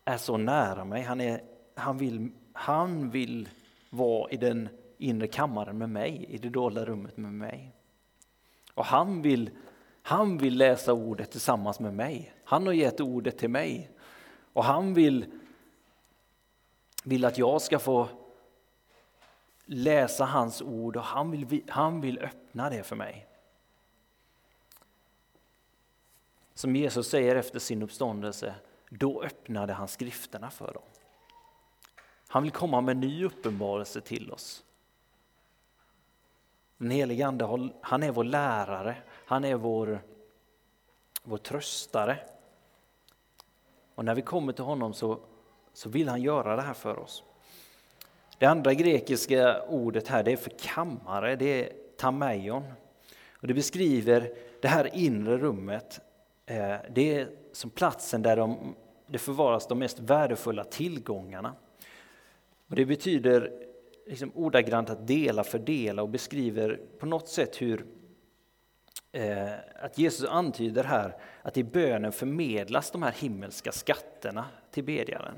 är 0.05 0.17
så 0.17 0.37
nära 0.37 0.85
mig. 0.85 1.03
Han, 1.03 1.21
är, 1.21 1.41
han, 1.75 1.99
vill, 1.99 2.31
han 2.53 3.11
vill 3.11 3.49
vara 3.91 4.31
i 4.31 4.37
den 4.37 4.69
inre 4.99 5.27
kammaren 5.27 5.79
med 5.79 5.91
mig, 5.91 6.27
i 6.29 6.39
det 6.39 6.49
dolda 6.49 6.85
rummet 6.85 7.17
med 7.17 7.33
mig. 7.33 7.73
Och 8.75 8.85
han 8.85 9.23
vill, 9.23 9.51
han 10.03 10.39
vill 10.39 10.57
läsa 10.57 10.93
ordet 10.93 11.31
tillsammans 11.31 11.81
med 11.81 11.95
mig. 11.95 12.33
Han 12.45 12.67
har 12.67 12.73
gett 12.73 13.01
ordet 13.01 13.39
till 13.39 13.51
mig. 13.51 13.91
Och 14.53 14.65
han 14.65 14.95
vill, 14.95 15.27
vill 17.09 17.25
att 17.25 17.39
jag 17.39 17.63
ska 17.63 17.79
få 17.79 18.09
läsa 19.65 20.25
hans 20.25 20.63
ord 20.63 20.97
och 20.97 21.03
han 21.03 21.31
vill, 21.31 21.63
han 21.69 22.01
vill 22.01 22.19
öppna 22.19 22.71
det 22.71 22.83
för 22.83 22.97
mig. 22.97 23.27
Som 26.55 26.77
Jesus 26.77 27.09
säger 27.09 27.37
efter 27.37 27.59
sin 27.59 27.83
uppståndelse, 27.83 28.55
då 28.91 29.23
öppnade 29.23 29.73
han 29.73 29.89
skrifterna 29.89 30.51
för 30.51 30.73
dem. 30.73 30.83
Han 32.29 32.43
vill 32.43 32.53
komma 32.53 32.81
med 32.81 32.97
ny 32.97 33.25
uppenbarelse 33.25 34.01
till 34.01 34.33
oss. 34.33 34.65
Den 36.77 36.91
helige 36.91 37.27
Ande, 37.27 37.71
han 37.81 38.03
är 38.03 38.11
vår 38.13 38.25
lärare, 38.25 38.97
han 39.27 39.45
är 39.45 39.55
vår, 39.55 40.01
vår 41.23 41.39
tröstare. 41.39 42.19
Och 43.95 44.05
när 44.05 44.15
vi 44.15 44.23
kommer 44.23 44.53
till 44.53 44.65
honom 44.65 44.95
så, 44.95 45.21
så 45.79 45.89
vill 45.89 46.09
han 46.09 46.23
göra 46.23 46.57
det 46.57 46.63
här 46.63 46.75
för 46.75 46.99
oss. 46.99 47.23
Det 48.39 48.47
andra 48.47 48.75
grekiska 48.75 49.63
ordet 49.63 50.09
här 50.09 50.23
det 50.23 50.33
är 50.33 50.37
för 50.37 50.53
kammare, 50.59 51.37
det 51.37 51.65
är 51.65 51.73
tameion. 51.97 52.65
Och 53.33 53.47
det 53.47 53.55
beskriver 53.55 54.33
det 54.63 54.69
här 54.69 54.97
inre 54.97 55.39
rummet 55.39 56.01
eh, 56.47 56.77
det 56.95 57.15
är 57.15 57.29
som 57.53 57.71
platsen 57.71 58.23
där 58.23 58.37
de, 58.37 58.75
det 59.07 59.19
förvaras 59.19 59.67
de 59.67 59.79
mest 59.79 59.99
värdefulla 59.99 60.65
tillgångarna. 60.65 61.55
Och 62.69 62.77
det 62.77 62.85
betyder 62.85 63.53
liksom 64.07 64.33
ordagrant 64.35 64.91
att 64.91 65.07
dela, 65.07 65.45
fördela 65.45 66.03
och 66.03 66.09
beskriver 66.09 66.81
på 66.99 67.07
något 67.07 67.29
sätt 67.29 67.63
hur 67.63 67.87
eh, 69.13 69.53
att 69.83 69.99
Jesus 69.99 70.29
antyder 70.29 70.85
här 70.85 71.17
att 71.43 71.57
i 71.57 71.65
bönen 71.65 72.13
förmedlas 72.13 72.91
de 72.91 73.03
här 73.03 73.13
himmelska 73.13 73.73
skatterna 73.73 74.45
till 74.71 74.85
bedjaren. 74.85 75.35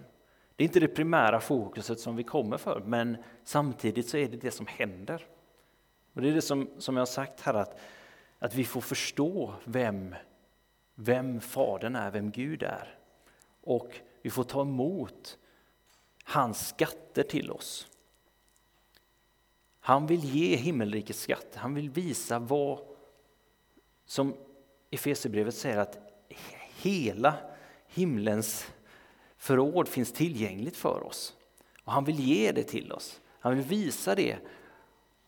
Det 0.60 0.64
är 0.64 0.66
inte 0.66 0.80
det 0.80 0.88
primära 0.88 1.40
fokuset 1.40 2.00
som 2.00 2.16
vi 2.16 2.22
kommer 2.22 2.58
för, 2.58 2.82
men 2.86 3.16
samtidigt 3.44 4.08
så 4.08 4.16
är 4.16 4.28
det 4.28 4.36
det 4.36 4.50
som 4.50 4.66
händer. 4.66 5.26
Och 6.12 6.22
Det 6.22 6.28
är 6.28 6.32
det 6.32 6.42
som, 6.42 6.70
som 6.78 6.96
jag 6.96 7.00
har 7.00 7.06
sagt 7.06 7.40
här, 7.40 7.54
att, 7.54 7.78
att 8.38 8.54
vi 8.54 8.64
får 8.64 8.80
förstå 8.80 9.54
vem 9.64 10.14
vem 10.94 11.40
Fadern 11.40 11.96
är, 11.96 12.10
vem 12.10 12.30
Gud 12.30 12.62
är. 12.62 12.98
Och 13.60 14.00
vi 14.22 14.30
får 14.30 14.44
ta 14.44 14.62
emot 14.62 15.38
hans 16.24 16.68
skatter 16.68 17.22
till 17.22 17.50
oss. 17.50 17.88
Han 19.80 20.06
vill 20.06 20.24
ge 20.24 20.56
himmelrikets 20.56 21.20
skatter, 21.20 21.60
han 21.60 21.74
vill 21.74 21.90
visa 21.90 22.38
vad 22.38 22.78
som 24.06 24.36
Efesierbrevet 24.90 25.54
säger 25.54 25.78
att 25.78 25.98
hela 26.82 27.34
himlens 27.86 28.72
förråd 29.40 29.88
finns 29.88 30.12
tillgängligt 30.12 30.76
för 30.76 31.06
oss. 31.06 31.34
Och 31.84 31.92
han 31.92 32.04
vill 32.04 32.20
ge 32.20 32.52
det 32.52 32.62
till 32.62 32.92
oss, 32.92 33.20
han 33.40 33.56
vill 33.56 33.64
visa 33.64 34.14
det. 34.14 34.36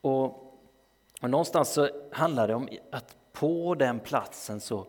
Och, 0.00 0.24
och 1.20 1.30
någonstans 1.30 1.72
så 1.72 1.88
handlar 2.12 2.48
det 2.48 2.54
om 2.54 2.68
att 2.92 3.16
på 3.32 3.74
den 3.74 4.00
platsen 4.00 4.60
så 4.60 4.86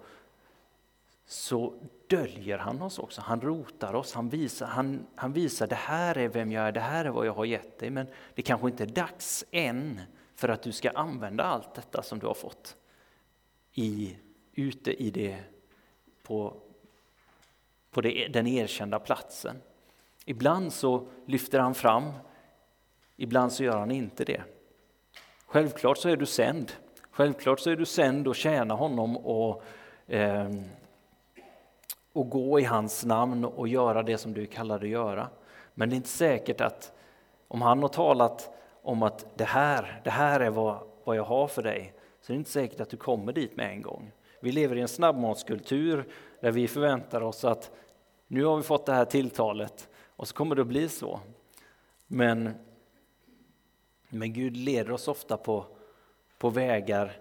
så 1.26 1.74
döljer 2.08 2.58
han 2.58 2.82
oss 2.82 3.00
också. 3.00 3.22
Han 3.22 3.42
rotar 3.42 3.94
oss, 3.94 4.14
han 4.14 4.30
visar, 4.30 4.66
han, 4.66 5.08
han 5.16 5.34
visar 5.34 5.68
det 5.68 5.76
här 5.76 6.18
är 6.18 6.28
vem 6.28 6.52
jag 6.52 6.68
är, 6.68 6.72
det 6.72 6.80
här 6.80 7.06
är 7.06 7.10
vad 7.10 7.26
jag 7.26 7.34
har 7.34 7.46
gett 7.46 7.80
dig. 7.80 7.90
Men 7.90 8.08
det 8.36 8.42
kanske 8.42 8.68
inte 8.68 8.84
är 8.84 8.88
dags 8.88 9.46
än 9.52 10.02
för 10.36 10.50
att 10.50 10.64
du 10.64 10.72
ska 10.72 10.90
använda 10.90 11.44
allt 11.44 11.76
detta 11.76 12.04
som 12.04 12.20
du 12.20 12.28
har 12.28 12.34
fått 12.34 12.76
i, 13.74 14.16
ute 14.54 15.04
i 15.04 15.12
det, 15.12 15.44
på, 16.24 16.62
på 17.93 18.01
det, 18.01 18.27
den 18.27 18.47
erkända 18.47 18.99
platsen. 18.99 19.62
Ibland 20.25 20.73
så 20.73 21.08
lyfter 21.25 21.60
han 21.60 21.73
fram, 21.73 22.12
ibland 23.17 23.51
så 23.51 23.63
gör 23.63 23.77
han 23.77 23.91
inte 23.91 24.25
det. 24.25 24.41
Självklart 25.45 25.97
så 25.97 26.10
är 26.10 26.17
du 26.17 26.25
sänd. 26.25 26.71
Självklart 27.12 27.60
så 27.60 27.69
är 27.69 27.75
du 27.75 27.86
sänd 27.86 28.27
att 28.27 28.36
tjäna 28.36 28.73
honom 28.73 29.17
och 29.17 29.63
eh, 30.08 30.49
och 32.13 32.29
gå 32.29 32.60
i 32.60 32.63
hans 32.63 33.06
namn 33.06 33.45
och 33.45 33.67
göra 33.67 34.03
det 34.03 34.17
som 34.17 34.34
du 34.34 34.45
kallar 34.45 34.75
att 34.75 34.88
göra. 34.88 35.27
Men 35.73 35.89
det 35.89 35.93
är 35.93 35.97
inte 35.97 36.10
säkert 36.10 36.62
att 36.62 36.91
om 37.47 37.62
han 37.62 37.82
har 37.82 37.89
talat 37.89 38.49
om 38.82 39.03
att 39.03 39.25
det 39.38 39.43
här, 39.43 40.01
det 40.03 40.10
här 40.10 40.39
är 40.39 40.49
vad, 40.49 40.79
vad 41.03 41.15
jag 41.15 41.23
har 41.23 41.47
för 41.47 41.63
dig, 41.63 41.93
så 42.21 42.32
är 42.32 42.34
det 42.34 42.39
inte 42.39 42.51
säkert 42.51 42.82
att 42.82 42.89
du 42.89 42.97
kommer 42.97 43.34
dit 43.34 43.56
med 43.56 43.69
en 43.69 43.82
gång. 43.82 44.12
Vi 44.39 44.51
lever 44.51 44.75
i 44.75 44.82
en 44.82 44.88
snabbmatskultur 44.88 46.06
där 46.43 46.51
vi 46.51 46.67
förväntar 46.67 47.21
oss 47.21 47.45
att 47.45 47.71
nu 48.27 48.43
har 48.43 48.58
vi 48.58 48.63
fått 48.63 48.86
det 48.86 48.93
här 48.93 49.06
tilltalet 49.06 49.89
och 50.15 50.27
så 50.27 50.34
kommer 50.36 50.56
det 50.56 50.62
att 50.62 50.67
bli 50.67 50.89
så. 50.89 51.19
Men, 52.08 52.53
men 54.10 54.34
Gud 54.34 54.58
leder 54.58 54.91
oss 54.91 55.08
ofta 55.08 55.38
på, 55.38 55.65
på 56.38 56.49
vägar 56.49 57.12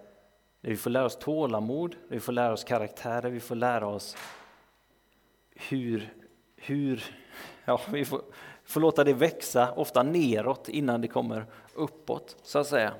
där 0.60 0.70
vi 0.70 0.76
får 0.76 0.90
lära 0.90 1.04
oss 1.04 1.16
tålamod, 1.16 1.90
där 1.90 2.14
vi 2.14 2.20
får 2.20 2.32
lära 2.32 2.52
oss 2.52 2.64
karaktär, 2.64 3.22
där 3.22 3.30
vi 3.30 3.40
får 3.40 3.54
lära 3.54 3.86
oss 3.86 4.16
hur, 5.54 6.14
hur 6.56 7.04
ja, 7.64 7.80
vi 7.92 8.04
får, 8.04 8.22
får 8.64 8.80
låta 8.80 9.04
det 9.04 9.14
växa, 9.14 9.72
ofta 9.72 10.02
neråt 10.02 10.68
innan 10.68 11.00
det 11.00 11.08
kommer 11.08 11.46
uppåt, 11.74 12.36
så 12.42 12.58
att 12.58 12.66
säga. 12.66 12.94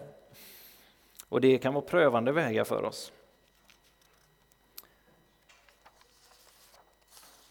Och 1.29 1.41
det 1.41 1.59
kan 1.59 1.75
vara 1.75 1.85
prövande 1.85 2.33
vägar 2.33 2.65
för 2.65 2.85
oss. 2.85 3.13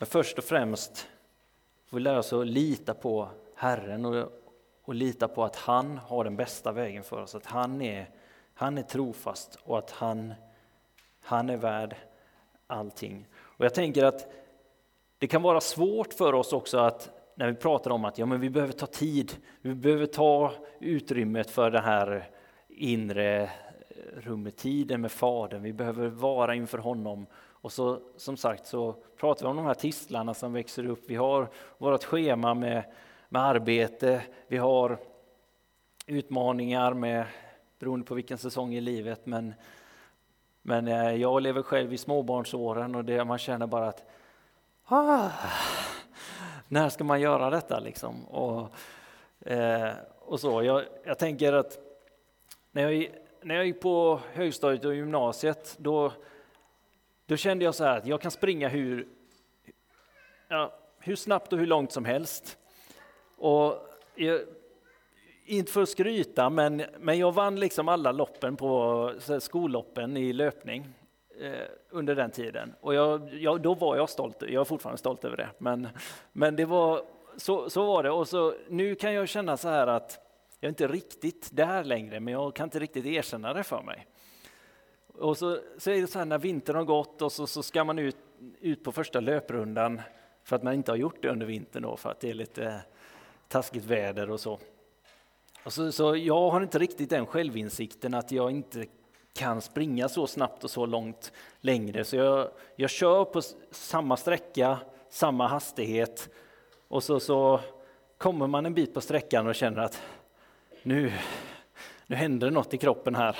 Men 0.01 0.05
först 0.07 0.37
och 0.37 0.43
främst 0.43 1.07
får 1.85 1.97
vi 1.97 2.03
lära 2.03 2.19
oss 2.19 2.33
att 2.33 2.47
lita 2.47 2.93
på 2.93 3.29
Herren 3.55 4.05
och, 4.05 4.31
och 4.83 4.95
lita 4.95 5.27
på 5.27 5.43
att 5.43 5.55
han 5.55 5.97
har 5.97 6.23
den 6.23 6.35
bästa 6.35 6.71
vägen 6.71 7.03
för 7.03 7.21
oss, 7.21 7.35
att 7.35 7.45
han 7.45 7.81
är, 7.81 8.09
han 8.53 8.77
är 8.77 8.83
trofast 8.83 9.59
och 9.63 9.77
att 9.77 9.91
han, 9.91 10.33
han 11.23 11.49
är 11.49 11.57
värd 11.57 11.95
allting. 12.67 13.27
Och 13.37 13.65
jag 13.65 13.73
tänker 13.73 14.03
att 14.03 14.31
det 15.17 15.27
kan 15.27 15.41
vara 15.41 15.61
svårt 15.61 16.13
för 16.13 16.33
oss 16.33 16.53
också 16.53 16.77
att 16.77 17.09
när 17.35 17.47
vi 17.47 17.55
pratar 17.55 17.91
om 17.91 18.05
att 18.05 18.17
ja, 18.17 18.25
men 18.25 18.39
vi 18.39 18.49
behöver 18.49 18.73
ta 18.73 18.85
tid, 18.85 19.37
vi 19.61 19.75
behöver 19.75 20.05
ta 20.05 20.53
utrymmet 20.79 21.51
för 21.51 21.71
det 21.71 21.81
här 21.81 22.29
inre 22.67 23.49
rummet, 24.13 24.57
tiden 24.57 25.01
med 25.01 25.11
Fadern, 25.11 25.63
vi 25.63 25.73
behöver 25.73 26.07
vara 26.07 26.55
inför 26.55 26.77
honom. 26.77 27.25
Och 27.61 27.71
så 27.71 27.99
som 28.17 28.37
sagt 28.37 28.67
så 28.67 28.95
pratar 29.17 29.45
vi 29.45 29.49
om 29.49 29.55
de 29.55 29.65
här 29.65 29.73
tistlarna 29.73 30.33
som 30.33 30.53
växer 30.53 30.85
upp. 30.85 31.03
Vi 31.07 31.15
har 31.15 31.47
vårt 31.77 32.03
schema 32.03 32.53
med, 32.53 32.83
med 33.29 33.41
arbete, 33.41 34.21
vi 34.47 34.57
har 34.57 34.97
utmaningar 36.05 36.93
med, 36.93 37.25
beroende 37.79 38.05
på 38.05 38.15
vilken 38.15 38.37
säsong 38.37 38.73
i 38.73 38.81
livet, 38.81 39.25
men, 39.25 39.53
men 40.61 40.87
eh, 40.87 41.11
jag 41.15 41.41
lever 41.41 41.61
själv 41.61 41.93
i 41.93 41.97
småbarnsåren 41.97 42.95
och 42.95 43.05
det, 43.05 43.25
man 43.25 43.37
känner 43.37 43.67
bara 43.67 43.87
att 43.87 44.03
ah, 44.85 45.29
när 46.67 46.89
ska 46.89 47.03
man 47.03 47.21
göra 47.21 47.49
detta 47.49 47.79
liksom? 47.79 48.25
Och, 48.25 48.69
eh, 49.51 49.91
och 50.19 50.39
så. 50.39 50.63
Jag, 50.63 50.83
jag 51.03 51.19
tänker 51.19 51.53
att 51.53 51.79
när 52.71 52.89
jag, 52.89 53.11
när 53.41 53.55
jag 53.55 53.65
gick 53.65 53.81
på 53.81 54.19
högstadiet 54.33 54.85
och 54.85 54.95
gymnasiet 54.95 55.75
då, 55.79 56.11
då 57.31 57.37
kände 57.37 57.65
jag 57.65 57.75
så 57.75 57.83
här 57.83 57.97
att 57.97 58.05
jag 58.05 58.21
kan 58.21 58.31
springa 58.31 58.67
hur, 58.69 59.07
ja, 60.47 60.73
hur 60.99 61.15
snabbt 61.15 61.53
och 61.53 61.59
hur 61.59 61.65
långt 61.65 61.91
som 61.91 62.05
helst. 62.05 62.57
Och 63.37 63.87
jag, 64.15 64.41
inte 65.45 65.71
för 65.71 65.81
att 65.81 65.89
skryta, 65.89 66.49
men, 66.49 66.83
men 66.99 67.17
jag 67.17 67.31
vann 67.31 67.59
liksom 67.59 67.87
alla 67.87 68.11
loppen 68.11 68.55
på 68.55 69.13
skolloppen 69.39 70.17
i 70.17 70.33
löpning 70.33 70.87
eh, 71.41 71.67
under 71.89 72.15
den 72.15 72.31
tiden. 72.31 72.73
Och 72.81 72.93
jag, 72.93 73.33
jag, 73.33 73.61
då 73.61 73.73
var 73.73 73.95
jag 73.95 74.09
stolt, 74.09 74.41
jag 74.41 74.61
är 74.61 74.63
fortfarande 74.63 74.97
stolt 74.97 75.25
över 75.25 75.37
det. 75.37 75.49
Men, 75.57 75.87
men 76.31 76.55
det 76.55 76.65
var, 76.65 77.01
så, 77.37 77.69
så 77.69 77.85
var 77.85 78.03
det. 78.03 78.11
Och 78.11 78.27
så, 78.27 78.53
nu 78.69 78.95
kan 78.95 79.13
jag 79.13 79.29
känna 79.29 79.57
så 79.57 79.69
här 79.69 79.87
att 79.87 80.19
jag 80.59 80.67
är 80.67 80.69
inte 80.69 80.87
riktigt 80.87 81.49
där 81.51 81.83
längre, 81.83 82.19
men 82.19 82.33
jag 82.33 82.55
kan 82.55 82.63
inte 82.63 82.79
riktigt 82.79 83.05
erkänna 83.05 83.53
det 83.53 83.63
för 83.63 83.81
mig. 83.81 84.07
Och 85.13 85.37
så, 85.37 85.59
så 85.77 85.91
är 85.91 86.01
det 86.01 86.07
så 86.07 86.19
här 86.19 86.25
när 86.25 86.37
vintern 86.37 86.75
har 86.75 86.83
gått 86.83 87.21
och 87.21 87.31
så, 87.31 87.47
så 87.47 87.63
ska 87.63 87.83
man 87.83 87.99
ut, 87.99 88.17
ut 88.61 88.83
på 88.83 88.91
första 88.91 89.19
löprundan 89.19 90.01
för 90.43 90.55
att 90.55 90.63
man 90.63 90.73
inte 90.73 90.91
har 90.91 90.97
gjort 90.97 91.21
det 91.21 91.29
under 91.29 91.45
vintern 91.45 91.83
då, 91.83 91.97
för 91.97 92.11
att 92.11 92.19
det 92.19 92.29
är 92.29 92.33
lite 92.33 92.81
taskigt 93.47 93.85
väder 93.85 94.29
och 94.29 94.39
så. 94.39 94.59
Och 95.63 95.73
så, 95.73 95.91
så 95.91 96.15
jag 96.15 96.49
har 96.49 96.61
inte 96.61 96.79
riktigt 96.79 97.09
den 97.09 97.25
självinsikten 97.25 98.13
att 98.13 98.31
jag 98.31 98.51
inte 98.51 98.85
kan 99.33 99.61
springa 99.61 100.09
så 100.09 100.27
snabbt 100.27 100.63
och 100.63 100.71
så 100.71 100.85
långt 100.85 101.31
längre. 101.59 102.03
Så 102.03 102.15
jag, 102.15 102.51
jag 102.75 102.89
kör 102.89 103.25
på 103.25 103.41
samma 103.71 104.17
sträcka, 104.17 104.77
samma 105.09 105.47
hastighet 105.47 106.29
och 106.87 107.03
så, 107.03 107.19
så 107.19 107.59
kommer 108.17 108.47
man 108.47 108.65
en 108.65 108.73
bit 108.73 108.93
på 108.93 109.01
sträckan 109.01 109.47
och 109.47 109.55
känner 109.55 109.81
att 109.81 110.01
nu, 110.83 111.11
nu 112.07 112.15
händer 112.15 112.47
det 112.47 112.53
något 112.53 112.73
i 112.73 112.77
kroppen 112.77 113.15
här 113.15 113.39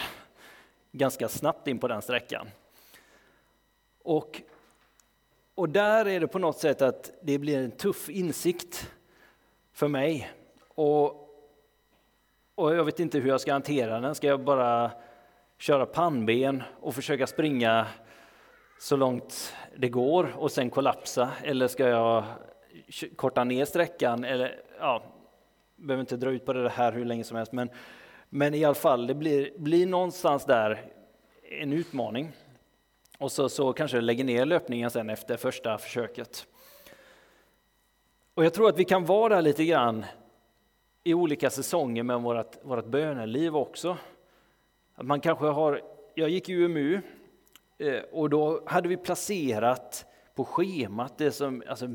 ganska 0.91 1.27
snabbt 1.27 1.67
in 1.67 1.80
på 1.80 1.88
den 1.88 2.01
sträckan. 2.01 2.47
Och, 4.04 4.41
och 5.56 5.69
där 5.69 6.06
är 6.06 6.19
det 6.19 6.27
på 6.27 6.39
något 6.39 6.58
sätt 6.58 6.82
att 6.82 7.12
det 7.21 7.38
blir 7.38 7.58
en 7.58 7.71
tuff 7.71 8.10
insikt 8.10 8.91
för 9.73 9.88
mig. 9.88 10.32
Och, 10.67 11.06
och 12.56 12.75
jag 12.75 12.84
vet 12.84 12.99
inte 12.99 13.19
hur 13.19 13.30
jag 13.30 13.41
ska 13.41 13.54
hantera 13.54 13.99
den. 13.99 14.15
Ska 14.15 14.27
jag 14.27 14.43
bara 14.43 14.91
köra 15.58 15.86
pannben 15.86 16.63
och 16.82 16.95
försöka 16.95 17.27
springa 17.27 17.88
så 18.80 18.95
långt 18.95 19.56
det 19.77 19.89
går 19.89 20.34
och 20.38 20.51
sen 20.51 20.69
kollapsa? 20.69 21.32
Eller 21.43 21.67
ska 21.67 21.88
jag 21.88 22.23
korta 23.15 23.43
ner 23.43 23.65
sträckan? 23.65 24.23
Eller, 24.23 24.62
ja, 24.80 25.04
behöver 25.75 26.01
inte 26.01 26.17
dra 26.17 26.32
ut 26.32 26.45
på 26.45 26.54
det 26.54 26.69
här 26.69 26.91
hur 26.91 27.06
länge 27.06 27.23
som 27.23 27.38
helst, 27.38 27.51
men, 27.51 27.69
men 28.33 28.53
i 28.53 28.65
alla 28.65 28.75
fall, 28.75 29.07
det 29.07 29.13
blir, 29.13 29.51
blir 29.57 29.85
någonstans 29.85 30.45
där 30.45 30.91
en 31.43 31.73
utmaning. 31.73 32.31
Och 33.19 33.31
så, 33.31 33.49
så 33.49 33.73
kanske 33.73 33.97
jag 33.97 34.03
lägger 34.03 34.23
ner 34.23 34.45
löpningen 34.45 34.91
sen 34.91 35.09
efter 35.09 35.37
första 35.37 35.77
försöket. 35.77 36.47
Och 38.33 38.45
jag 38.45 38.53
tror 38.53 38.69
att 38.69 38.79
vi 38.79 38.85
kan 38.85 39.05
vara 39.05 39.35
där 39.35 39.41
lite 39.41 39.65
grann 39.65 40.05
i 41.03 41.13
olika 41.13 41.49
säsonger 41.49 42.03
med 42.03 42.21
vårt, 42.21 42.57
vårt 42.63 42.85
böneliv 42.85 43.55
också. 43.55 43.97
Att 44.95 45.05
man 45.05 45.19
kanske 45.19 45.45
har, 45.45 45.81
jag 46.15 46.29
gick 46.29 46.49
i 46.49 46.55
UMU 46.55 47.01
eh, 47.77 48.01
och 48.11 48.29
då 48.29 48.63
hade 48.65 48.89
vi 48.89 48.97
placerat 48.97 50.05
på 50.35 50.45
schemat 50.45 51.17
det 51.17 51.31
som 51.31 51.63
alltså 51.67 51.87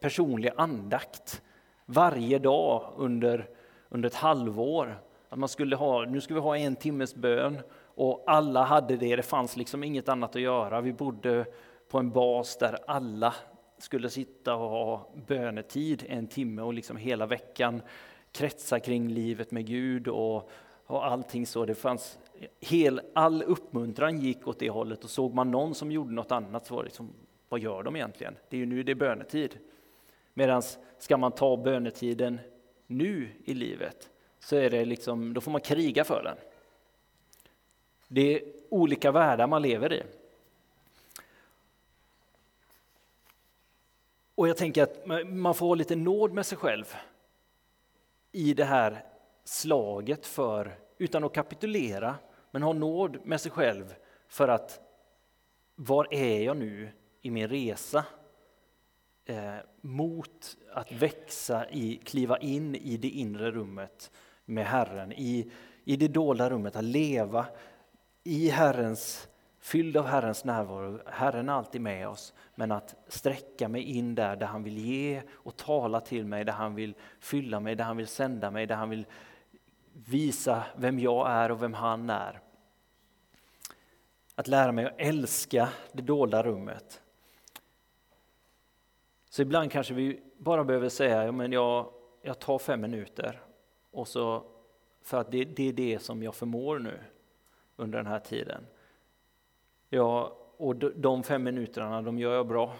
personlig 0.00 0.52
andakt 0.56 1.42
varje 1.86 2.38
dag 2.38 2.92
under, 2.96 3.48
under 3.88 4.06
ett 4.06 4.14
halvår. 4.14 5.02
Att 5.32 5.38
man 5.38 5.48
skulle 5.48 5.76
ha, 5.76 6.04
nu 6.04 6.20
ska 6.20 6.34
vi 6.34 6.40
ha 6.40 6.56
en 6.56 6.76
timmes 6.76 7.14
bön 7.14 7.58
och 7.84 8.24
alla 8.26 8.64
hade 8.64 8.96
det, 8.96 9.16
det 9.16 9.22
fanns 9.22 9.56
liksom 9.56 9.84
inget 9.84 10.08
annat 10.08 10.36
att 10.36 10.42
göra. 10.42 10.80
Vi 10.80 10.92
bodde 10.92 11.44
på 11.88 11.98
en 11.98 12.10
bas 12.10 12.56
där 12.56 12.78
alla 12.86 13.34
skulle 13.78 14.10
sitta 14.10 14.54
och 14.54 14.70
ha 14.70 15.08
bönetid 15.26 16.04
en 16.08 16.26
timme 16.26 16.62
och 16.62 16.74
liksom 16.74 16.96
hela 16.96 17.26
veckan 17.26 17.82
kretsa 18.32 18.80
kring 18.80 19.08
livet 19.08 19.50
med 19.50 19.66
Gud 19.66 20.08
och, 20.08 20.50
och 20.86 21.06
allting 21.06 21.46
så. 21.46 21.66
Det 21.66 21.74
fanns 21.74 22.18
hel, 22.60 23.00
all 23.14 23.42
uppmuntran 23.42 24.18
gick 24.18 24.48
åt 24.48 24.58
det 24.58 24.70
hållet 24.70 25.04
och 25.04 25.10
såg 25.10 25.34
man 25.34 25.50
någon 25.50 25.74
som 25.74 25.92
gjorde 25.92 26.12
något 26.12 26.32
annat 26.32 26.66
så 26.66 26.74
var 26.74 26.82
det 26.82 26.86
liksom, 26.86 27.12
vad 27.48 27.60
gör 27.60 27.82
de 27.82 27.96
egentligen? 27.96 28.34
Det 28.48 28.56
är 28.56 28.60
ju 28.60 28.66
nu 28.66 28.82
det 28.82 28.92
är 28.92 28.96
bönetid. 28.96 29.58
Medan 30.34 30.62
ska 30.98 31.16
man 31.16 31.32
ta 31.32 31.56
bönetiden 31.56 32.40
nu 32.86 33.28
i 33.44 33.54
livet 33.54 34.08
så 34.42 34.56
är 34.56 34.70
det 34.70 34.84
liksom, 34.84 35.34
då 35.34 35.40
får 35.40 35.50
man 35.50 35.60
kriga 35.60 36.04
för 36.04 36.22
den. 36.22 36.36
Det 38.08 38.34
är 38.34 38.42
olika 38.68 39.12
världar 39.12 39.46
man 39.46 39.62
lever 39.62 39.92
i. 39.92 40.02
Och 44.34 44.48
jag 44.48 44.56
tänker 44.56 44.82
att 44.82 45.06
man 45.26 45.54
får 45.54 45.66
ha 45.66 45.74
lite 45.74 45.96
nåd 45.96 46.32
med 46.32 46.46
sig 46.46 46.58
själv 46.58 46.94
i 48.32 48.54
det 48.54 48.64
här 48.64 49.04
slaget 49.44 50.26
för, 50.26 50.78
utan 50.98 51.24
att 51.24 51.32
kapitulera, 51.32 52.14
men 52.50 52.62
ha 52.62 52.72
nåd 52.72 53.26
med 53.26 53.40
sig 53.40 53.52
själv 53.52 53.94
för 54.28 54.48
att 54.48 54.80
var 55.74 56.14
är 56.14 56.42
jag 56.42 56.56
nu 56.56 56.90
i 57.22 57.30
min 57.30 57.48
resa? 57.48 58.04
eh, 59.24 59.56
mot 59.80 60.56
att 60.72 60.92
växa, 60.92 61.70
i, 61.70 62.00
kliva 62.04 62.38
in 62.38 62.74
i 62.74 62.96
det 62.96 63.08
inre 63.08 63.50
rummet 63.50 64.10
med 64.44 64.66
Herren, 64.66 65.12
i, 65.12 65.50
i 65.84 65.96
det 65.96 66.08
dolda 66.08 66.50
rummet, 66.50 66.76
att 66.76 66.84
leva 66.84 67.46
i 68.24 68.48
Herrens, 68.48 69.28
fylld 69.60 69.96
av 69.96 70.06
Herrens 70.06 70.44
närvaro. 70.44 71.00
Herren 71.06 71.48
är 71.48 71.52
alltid 71.52 71.80
med 71.80 72.08
oss, 72.08 72.34
men 72.54 72.72
att 72.72 72.94
sträcka 73.08 73.68
mig 73.68 73.82
in 73.82 74.14
där, 74.14 74.36
där 74.36 74.46
han 74.46 74.62
vill 74.62 74.78
ge 74.78 75.22
och 75.32 75.56
tala 75.56 76.00
till 76.00 76.26
mig, 76.26 76.44
där 76.44 76.52
han 76.52 76.74
vill 76.74 76.94
fylla 77.20 77.60
mig, 77.60 77.74
där 77.74 77.84
han 77.84 77.96
vill 77.96 78.06
sända 78.06 78.50
mig, 78.50 78.66
där 78.66 78.76
han 78.76 78.90
vill 78.90 79.06
visa 79.92 80.64
vem 80.76 80.98
jag 80.98 81.30
är 81.30 81.50
och 81.50 81.62
vem 81.62 81.74
han 81.74 82.10
är. 82.10 82.40
Att 84.34 84.48
lära 84.48 84.72
mig 84.72 84.84
att 84.84 84.94
älska 84.98 85.68
det 85.92 86.02
dolda 86.02 86.42
rummet. 86.42 87.02
Så 89.30 89.42
ibland 89.42 89.72
kanske 89.72 89.94
vi 89.94 90.20
bara 90.38 90.64
behöver 90.64 90.88
säga, 90.88 91.24
ja, 91.24 91.32
men 91.32 91.52
jag, 91.52 91.92
jag 92.22 92.38
tar 92.38 92.58
fem 92.58 92.80
minuter, 92.80 93.40
och 93.92 94.08
så, 94.08 94.44
för 95.02 95.20
att 95.20 95.30
det, 95.30 95.44
det 95.44 95.68
är 95.68 95.72
det 95.72 95.98
som 95.98 96.22
jag 96.22 96.34
förmår 96.34 96.78
nu 96.78 96.98
under 97.76 97.98
den 97.98 98.06
här 98.06 98.18
tiden. 98.18 98.66
Ja, 99.88 100.38
och 100.56 100.76
de 100.76 101.22
fem 101.22 101.42
minuterna, 101.42 102.02
de 102.02 102.18
gör 102.18 102.34
jag 102.34 102.46
bra. 102.46 102.74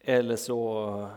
Eller 0.00 0.36
så, 0.36 1.10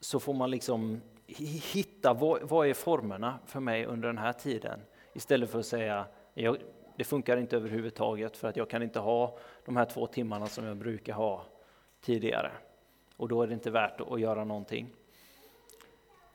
så 0.00 0.20
får 0.20 0.34
man 0.34 0.50
liksom 0.50 1.00
hitta, 1.26 2.12
vad, 2.14 2.42
vad 2.42 2.66
är 2.66 2.74
formerna 2.74 3.38
för 3.46 3.60
mig 3.60 3.86
under 3.86 4.08
den 4.08 4.18
här 4.18 4.32
tiden? 4.32 4.80
Istället 5.12 5.50
för 5.50 5.58
att 5.58 5.66
säga, 5.66 6.06
jag, 6.34 6.58
det 6.96 7.04
funkar 7.04 7.36
inte 7.36 7.56
överhuvudtaget 7.56 8.36
för 8.36 8.48
att 8.48 8.56
jag 8.56 8.70
kan 8.70 8.82
inte 8.82 8.98
ha 8.98 9.38
de 9.64 9.76
här 9.76 9.84
två 9.84 10.06
timmarna 10.06 10.46
som 10.46 10.64
jag 10.64 10.76
brukar 10.76 11.12
ha 11.12 11.44
tidigare. 12.00 12.50
och 13.16 13.28
då 13.28 13.42
är 13.42 13.46
det 13.46 13.54
inte 13.54 13.70
värt 13.70 14.00
att 14.00 14.20
göra 14.20 14.44
någonting. 14.44 14.94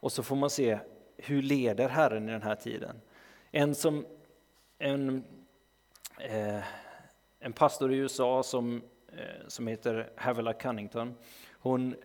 Och 0.03 0.11
så 0.11 0.23
får 0.23 0.35
man 0.35 0.49
se 0.49 0.79
hur 1.17 1.41
leder 1.41 1.89
Herren 1.89 2.29
i 2.29 2.31
den 2.31 2.41
här 2.41 2.55
tiden. 2.55 3.01
En 3.51 3.75
som 3.75 4.05
en, 4.77 5.23
eh, 6.19 6.63
en 7.39 7.53
pastor 7.53 7.93
i 7.93 7.97
USA 7.97 8.43
som, 8.43 8.81
eh, 9.07 9.47
som 9.47 9.67
heter 9.67 10.09
Havila 10.15 10.53
Cunnington. 10.53 11.15
Hon, 11.51 11.95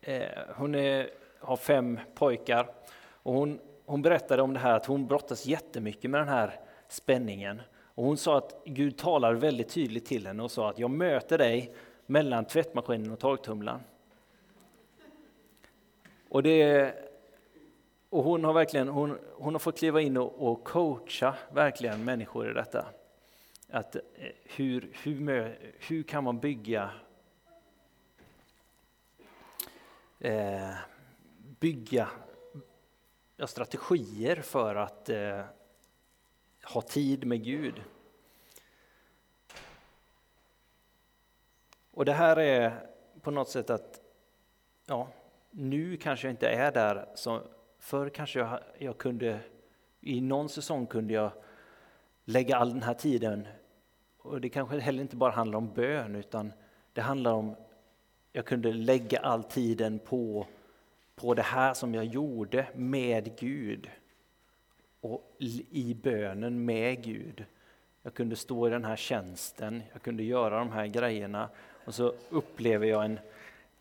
eh, 0.00 0.28
hon 0.56 0.74
är, 0.74 1.10
har 1.40 1.56
fem 1.56 2.00
pojkar 2.14 2.70
och 3.02 3.34
hon, 3.34 3.60
hon 3.86 4.02
berättade 4.02 4.42
om 4.42 4.52
det 4.52 4.60
här 4.60 4.74
att 4.76 4.86
hon 4.86 5.06
brottas 5.06 5.46
jättemycket 5.46 6.10
med 6.10 6.20
den 6.20 6.28
här 6.28 6.60
spänningen. 6.88 7.62
Och 7.94 8.04
hon 8.04 8.16
sa 8.16 8.38
att 8.38 8.62
Gud 8.64 8.98
talar 8.98 9.34
väldigt 9.34 9.68
tydligt 9.68 10.06
till 10.06 10.26
henne 10.26 10.42
och 10.42 10.50
sa 10.50 10.70
att 10.70 10.78
jag 10.78 10.90
möter 10.90 11.38
dig 11.38 11.74
mellan 12.06 12.44
tvättmaskinen 12.44 13.12
och 13.12 13.18
torktumlaren. 13.18 13.80
Och, 16.28 16.42
det, 16.42 17.11
och 18.12 18.24
hon 18.24 18.44
har 18.44 18.52
verkligen 18.52 18.88
hon, 18.88 19.18
hon 19.34 19.54
har 19.54 19.58
fått 19.58 19.78
kliva 19.78 20.00
in 20.00 20.16
och, 20.16 20.52
och 20.52 20.64
coacha 20.64 21.34
verkligen 21.52 22.04
människor 22.04 22.50
i 22.50 22.54
detta. 22.54 22.86
Att 23.70 23.96
eh, 23.96 24.02
hur, 24.44 24.90
hur, 25.02 25.58
hur 25.78 26.02
kan 26.02 26.24
man 26.24 26.40
bygga 26.40 26.90
eh, 30.18 30.70
bygga 31.60 32.08
strategier 33.46 34.36
för 34.36 34.74
att 34.74 35.08
eh, 35.08 35.44
ha 36.64 36.82
tid 36.82 37.26
med 37.26 37.44
Gud. 37.44 37.82
Och 41.90 42.04
det 42.04 42.12
här 42.12 42.36
är 42.36 42.86
på 43.20 43.30
något 43.30 43.48
sätt 43.48 43.70
att, 43.70 44.00
ja, 44.86 45.08
nu 45.50 45.96
kanske 45.96 46.26
jag 46.26 46.32
inte 46.32 46.48
är 46.48 46.72
där 46.72 47.08
som 47.14 47.42
förr 47.82 48.08
kanske 48.08 48.38
jag, 48.38 48.58
jag 48.78 48.98
kunde, 48.98 49.40
i 50.00 50.20
någon 50.20 50.48
säsong 50.48 50.86
kunde 50.86 51.14
jag 51.14 51.30
lägga 52.24 52.56
all 52.56 52.70
den 52.70 52.82
här 52.82 52.94
tiden, 52.94 53.46
och 54.18 54.40
det 54.40 54.48
kanske 54.48 54.78
heller 54.78 55.02
inte 55.02 55.16
bara 55.16 55.32
handlar 55.32 55.58
om 55.58 55.74
bön, 55.74 56.16
utan 56.16 56.52
det 56.92 57.00
handlar 57.00 57.32
om, 57.32 57.56
jag 58.32 58.44
kunde 58.44 58.72
lägga 58.72 59.18
all 59.18 59.44
tiden 59.44 59.98
på, 59.98 60.46
på 61.14 61.34
det 61.34 61.42
här 61.42 61.74
som 61.74 61.94
jag 61.94 62.04
gjorde 62.04 62.66
med 62.74 63.38
Gud. 63.38 63.90
Och 65.00 65.36
i 65.70 65.94
bönen 66.02 66.64
med 66.64 67.04
Gud. 67.04 67.44
Jag 68.02 68.14
kunde 68.14 68.36
stå 68.36 68.66
i 68.66 68.70
den 68.70 68.84
här 68.84 68.96
tjänsten, 68.96 69.82
jag 69.92 70.02
kunde 70.02 70.22
göra 70.22 70.58
de 70.58 70.72
här 70.72 70.86
grejerna. 70.86 71.48
Och 71.84 71.94
så 71.94 72.14
upplever 72.30 72.86
jag 72.86 73.04
en, 73.04 73.18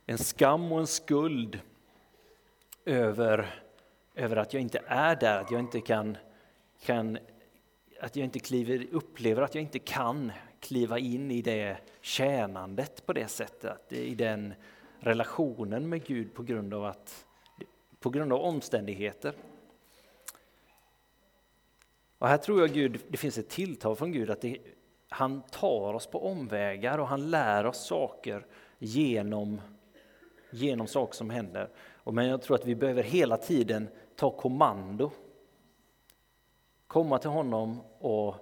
en 0.06 0.18
skam 0.18 0.72
och 0.72 0.80
en 0.80 0.88
skuld 0.88 1.60
över, 2.86 3.62
över 4.16 4.36
att 4.36 4.54
jag 4.54 4.62
inte 4.62 4.82
är 4.88 5.16
där, 5.16 5.38
att 5.40 5.52
jag 5.52 5.60
inte 5.60 5.82
kan, 5.82 6.18
kan 6.82 7.18
att 8.00 8.16
jag 8.16 8.24
inte 8.24 8.40
kliver, 8.40 8.88
upplever 8.92 9.42
att 9.42 9.56
jag 9.56 9.62
inte 9.62 9.80
kan 9.80 10.32
kliva 10.60 11.00
in 11.00 11.32
i 11.32 11.42
det 11.42 11.78
tjänandet 12.02 13.06
på 13.06 13.14
det 13.14 13.28
sättet, 13.28 13.94
i 13.94 14.16
den 14.16 14.54
relationen 15.00 15.90
med 15.90 16.06
Gud 16.06 16.34
på 16.34 16.44
grund 16.44 16.74
av, 16.74 16.86
att, 16.86 17.26
på 18.00 18.10
grund 18.10 18.34
av 18.34 18.42
omständigheter. 18.42 19.34
Och 22.18 22.28
här 22.28 22.38
tror 22.38 22.62
jag 22.62 22.74
Gud, 22.74 23.00
det 23.08 23.18
finns 23.18 23.38
ett 23.38 23.50
tilltal 23.50 23.96
från 23.96 24.12
Gud 24.12 24.30
att 24.30 24.42
det, 24.42 24.58
han 25.10 25.42
tar 25.42 25.94
oss 25.94 26.08
på 26.08 26.26
omvägar 26.26 26.98
och 26.98 27.08
han 27.08 27.32
lär 27.32 27.66
oss 27.66 27.86
saker 27.86 28.46
genom, 28.80 29.62
genom 30.50 30.88
saker 30.88 31.14
som 31.14 31.30
händer. 31.30 31.70
Men 32.04 32.28
jag 32.28 32.42
tror 32.42 32.56
att 32.56 32.66
vi 32.66 32.76
behöver 32.76 33.04
hela 33.04 33.38
tiden 33.38 33.88
ta 34.16 34.32
kommando. 34.32 35.12
Komma 36.88 37.18
till 37.20 37.30
honom 37.30 37.82
och 38.00 38.36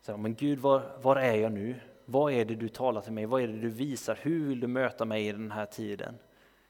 säga, 0.00 0.16
men 0.16 0.34
Gud 0.34 0.58
var, 0.58 0.98
var 1.02 1.16
är 1.16 1.34
jag 1.34 1.52
nu? 1.52 1.74
Vad 2.04 2.32
är 2.32 2.44
det 2.44 2.54
du 2.54 2.68
talar 2.68 3.00
till 3.00 3.12
mig? 3.12 3.26
Vad 3.26 3.42
är 3.42 3.48
det 3.48 3.58
du 3.58 3.68
visar? 3.68 4.18
Hur 4.22 4.48
vill 4.48 4.60
du 4.60 4.66
möta 4.66 5.04
mig 5.04 5.28
i 5.28 5.32
den 5.32 5.50
här 5.50 5.66
tiden? 5.66 6.14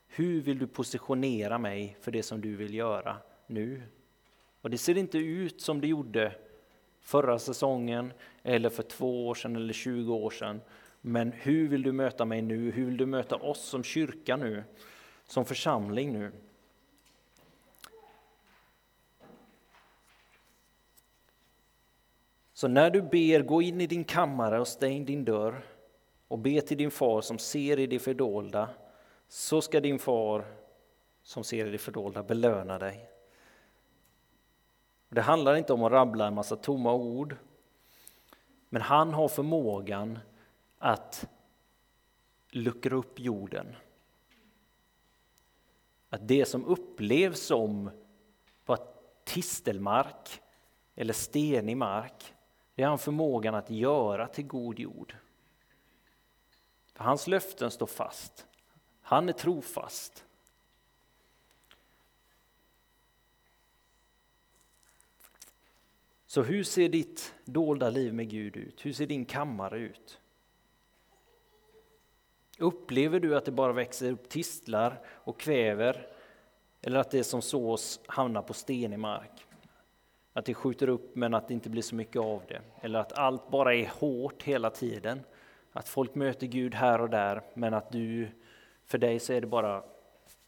Hur 0.06 0.40
vill 0.40 0.58
du 0.58 0.66
positionera 0.66 1.58
mig 1.58 1.96
för 2.00 2.10
det 2.10 2.22
som 2.22 2.40
du 2.40 2.56
vill 2.56 2.74
göra 2.74 3.16
nu? 3.46 3.82
Och 4.60 4.70
det 4.70 4.78
ser 4.78 4.98
inte 4.98 5.18
ut 5.18 5.60
som 5.60 5.80
det 5.80 5.86
gjorde 5.86 6.32
förra 7.00 7.38
säsongen, 7.38 8.12
eller 8.42 8.68
för 8.68 8.82
två 8.82 9.28
år 9.28 9.34
sedan 9.34 9.56
eller 9.56 9.72
20 9.72 10.14
år 10.14 10.30
sedan. 10.30 10.60
Men 11.00 11.32
hur 11.32 11.68
vill 11.68 11.82
du 11.82 11.92
möta 11.92 12.24
mig 12.24 12.42
nu? 12.42 12.70
Hur 12.70 12.84
vill 12.84 12.96
du 12.96 13.06
möta 13.06 13.36
oss 13.36 13.60
som 13.60 13.84
kyrka 13.84 14.36
nu? 14.36 14.64
Som 15.32 15.44
församling 15.44 16.12
nu? 16.12 16.32
Så 22.52 22.68
när 22.68 22.90
du 22.90 23.02
ber, 23.02 23.42
gå 23.42 23.62
in 23.62 23.80
i 23.80 23.86
din 23.86 24.04
kammare 24.04 24.60
och 24.60 24.68
stäng 24.68 25.04
din 25.04 25.24
dörr 25.24 25.62
och 26.28 26.38
be 26.38 26.60
till 26.60 26.76
din 26.76 26.90
far 26.90 27.20
som 27.20 27.38
ser 27.38 27.78
i 27.78 27.86
det 27.86 27.98
fördolda, 27.98 28.68
så 29.28 29.60
ska 29.60 29.80
din 29.80 29.98
far 29.98 30.44
som 31.22 31.44
ser 31.44 31.66
i 31.66 31.70
det 31.70 31.78
fördolda 31.78 32.22
belöna 32.22 32.78
dig. 32.78 33.10
Det 35.08 35.22
handlar 35.22 35.54
inte 35.56 35.72
om 35.72 35.84
att 35.84 35.92
rabbla 35.92 36.26
en 36.26 36.34
massa 36.34 36.56
tomma 36.56 36.94
ord, 36.94 37.36
men 38.68 38.82
han 38.82 39.14
har 39.14 39.28
förmågan 39.28 40.18
att 40.78 41.28
luckra 42.50 42.96
upp 42.96 43.20
jorden. 43.20 43.76
Att 46.12 46.28
det 46.28 46.44
som 46.44 46.64
upplevs 46.64 47.40
som 47.40 47.90
på 48.64 48.76
tistelmark 49.24 50.42
eller 50.94 51.12
stenig 51.12 51.76
mark, 51.76 52.34
det 52.74 52.82
har 52.82 52.88
han 52.88 52.98
förmågan 52.98 53.54
att 53.54 53.70
göra 53.70 54.28
till 54.28 54.46
god 54.46 54.78
jord. 54.78 55.16
För 56.94 57.04
hans 57.04 57.26
löften 57.26 57.70
står 57.70 57.86
fast. 57.86 58.46
Han 59.02 59.28
är 59.28 59.32
trofast. 59.32 60.24
Så 66.26 66.42
hur 66.42 66.64
ser 66.64 66.88
ditt 66.88 67.34
dolda 67.44 67.90
liv 67.90 68.14
med 68.14 68.30
Gud 68.30 68.56
ut? 68.56 68.86
Hur 68.86 68.92
ser 68.92 69.06
din 69.06 69.24
kammare 69.24 69.78
ut? 69.78 70.20
Upplever 72.62 73.20
du 73.20 73.36
att 73.36 73.44
det 73.44 73.50
bara 73.50 73.72
växer 73.72 74.12
upp 74.12 74.28
tistlar 74.28 75.00
och 75.06 75.40
kväver 75.40 76.06
eller 76.82 77.00
att 77.00 77.10
det 77.10 77.24
som 77.24 77.42
sås 77.42 78.00
hamnar 78.06 78.42
på 78.42 78.54
stenig 78.54 78.98
mark? 78.98 79.46
Att 80.32 80.44
det 80.44 80.54
skjuter 80.54 80.88
upp 80.88 81.16
men 81.16 81.34
att 81.34 81.48
det 81.48 81.54
inte 81.54 81.70
blir 81.70 81.82
så 81.82 81.94
mycket 81.94 82.22
av 82.22 82.42
det. 82.48 82.60
Eller 82.80 82.98
att 82.98 83.18
allt 83.18 83.50
bara 83.50 83.74
är 83.74 83.86
hårt 83.86 84.42
hela 84.42 84.70
tiden. 84.70 85.20
Att 85.72 85.88
folk 85.88 86.14
möter 86.14 86.46
Gud 86.46 86.74
här 86.74 87.00
och 87.00 87.10
där 87.10 87.42
men 87.54 87.74
att 87.74 87.92
du, 87.92 88.28
för 88.84 88.98
dig 88.98 89.18
så 89.18 89.32
är 89.32 89.40
det 89.40 89.46
bara 89.46 89.82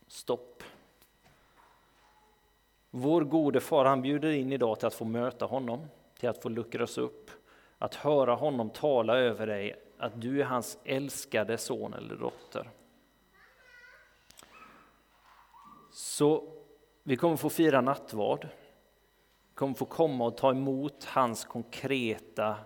stopp. 0.07 0.62
Vår 2.90 3.24
gode 3.24 3.61
far 3.61 3.85
han 3.85 4.03
bjuder 4.03 4.31
in 4.31 4.53
idag 4.53 4.79
till 4.79 4.87
att 4.87 4.94
få 4.94 5.05
möta 5.05 5.44
honom, 5.44 5.87
till 6.18 6.29
att 6.29 6.42
få 6.42 6.48
luckras 6.48 6.98
upp, 6.98 7.31
att 7.79 7.94
höra 7.94 8.35
honom 8.35 8.70
tala 8.70 9.18
över 9.18 9.46
dig 9.46 9.77
att 10.05 10.21
du 10.21 10.40
är 10.40 10.45
hans 10.45 10.79
älskade 10.85 11.59
son 11.59 11.95
eller 11.95 12.17
dotter. 12.17 12.71
Så 15.90 16.53
vi 17.03 17.17
kommer 17.17 17.37
få 17.37 17.51
fira 17.51 17.81
nattvard. 17.81 18.49
Vi 19.49 19.55
kommer 19.55 19.75
få 19.75 19.85
komma 19.85 20.25
och 20.25 20.37
ta 20.37 20.51
emot 20.51 21.05
hans 21.05 21.45
konkreta 21.45 22.57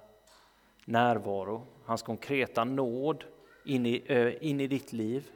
närvaro, 0.84 1.66
hans 1.84 2.02
konkreta 2.02 2.64
nåd 2.64 3.24
in 3.64 3.86
i, 3.86 4.38
in 4.40 4.60
i 4.60 4.66
ditt 4.66 4.92
liv. 4.92 5.30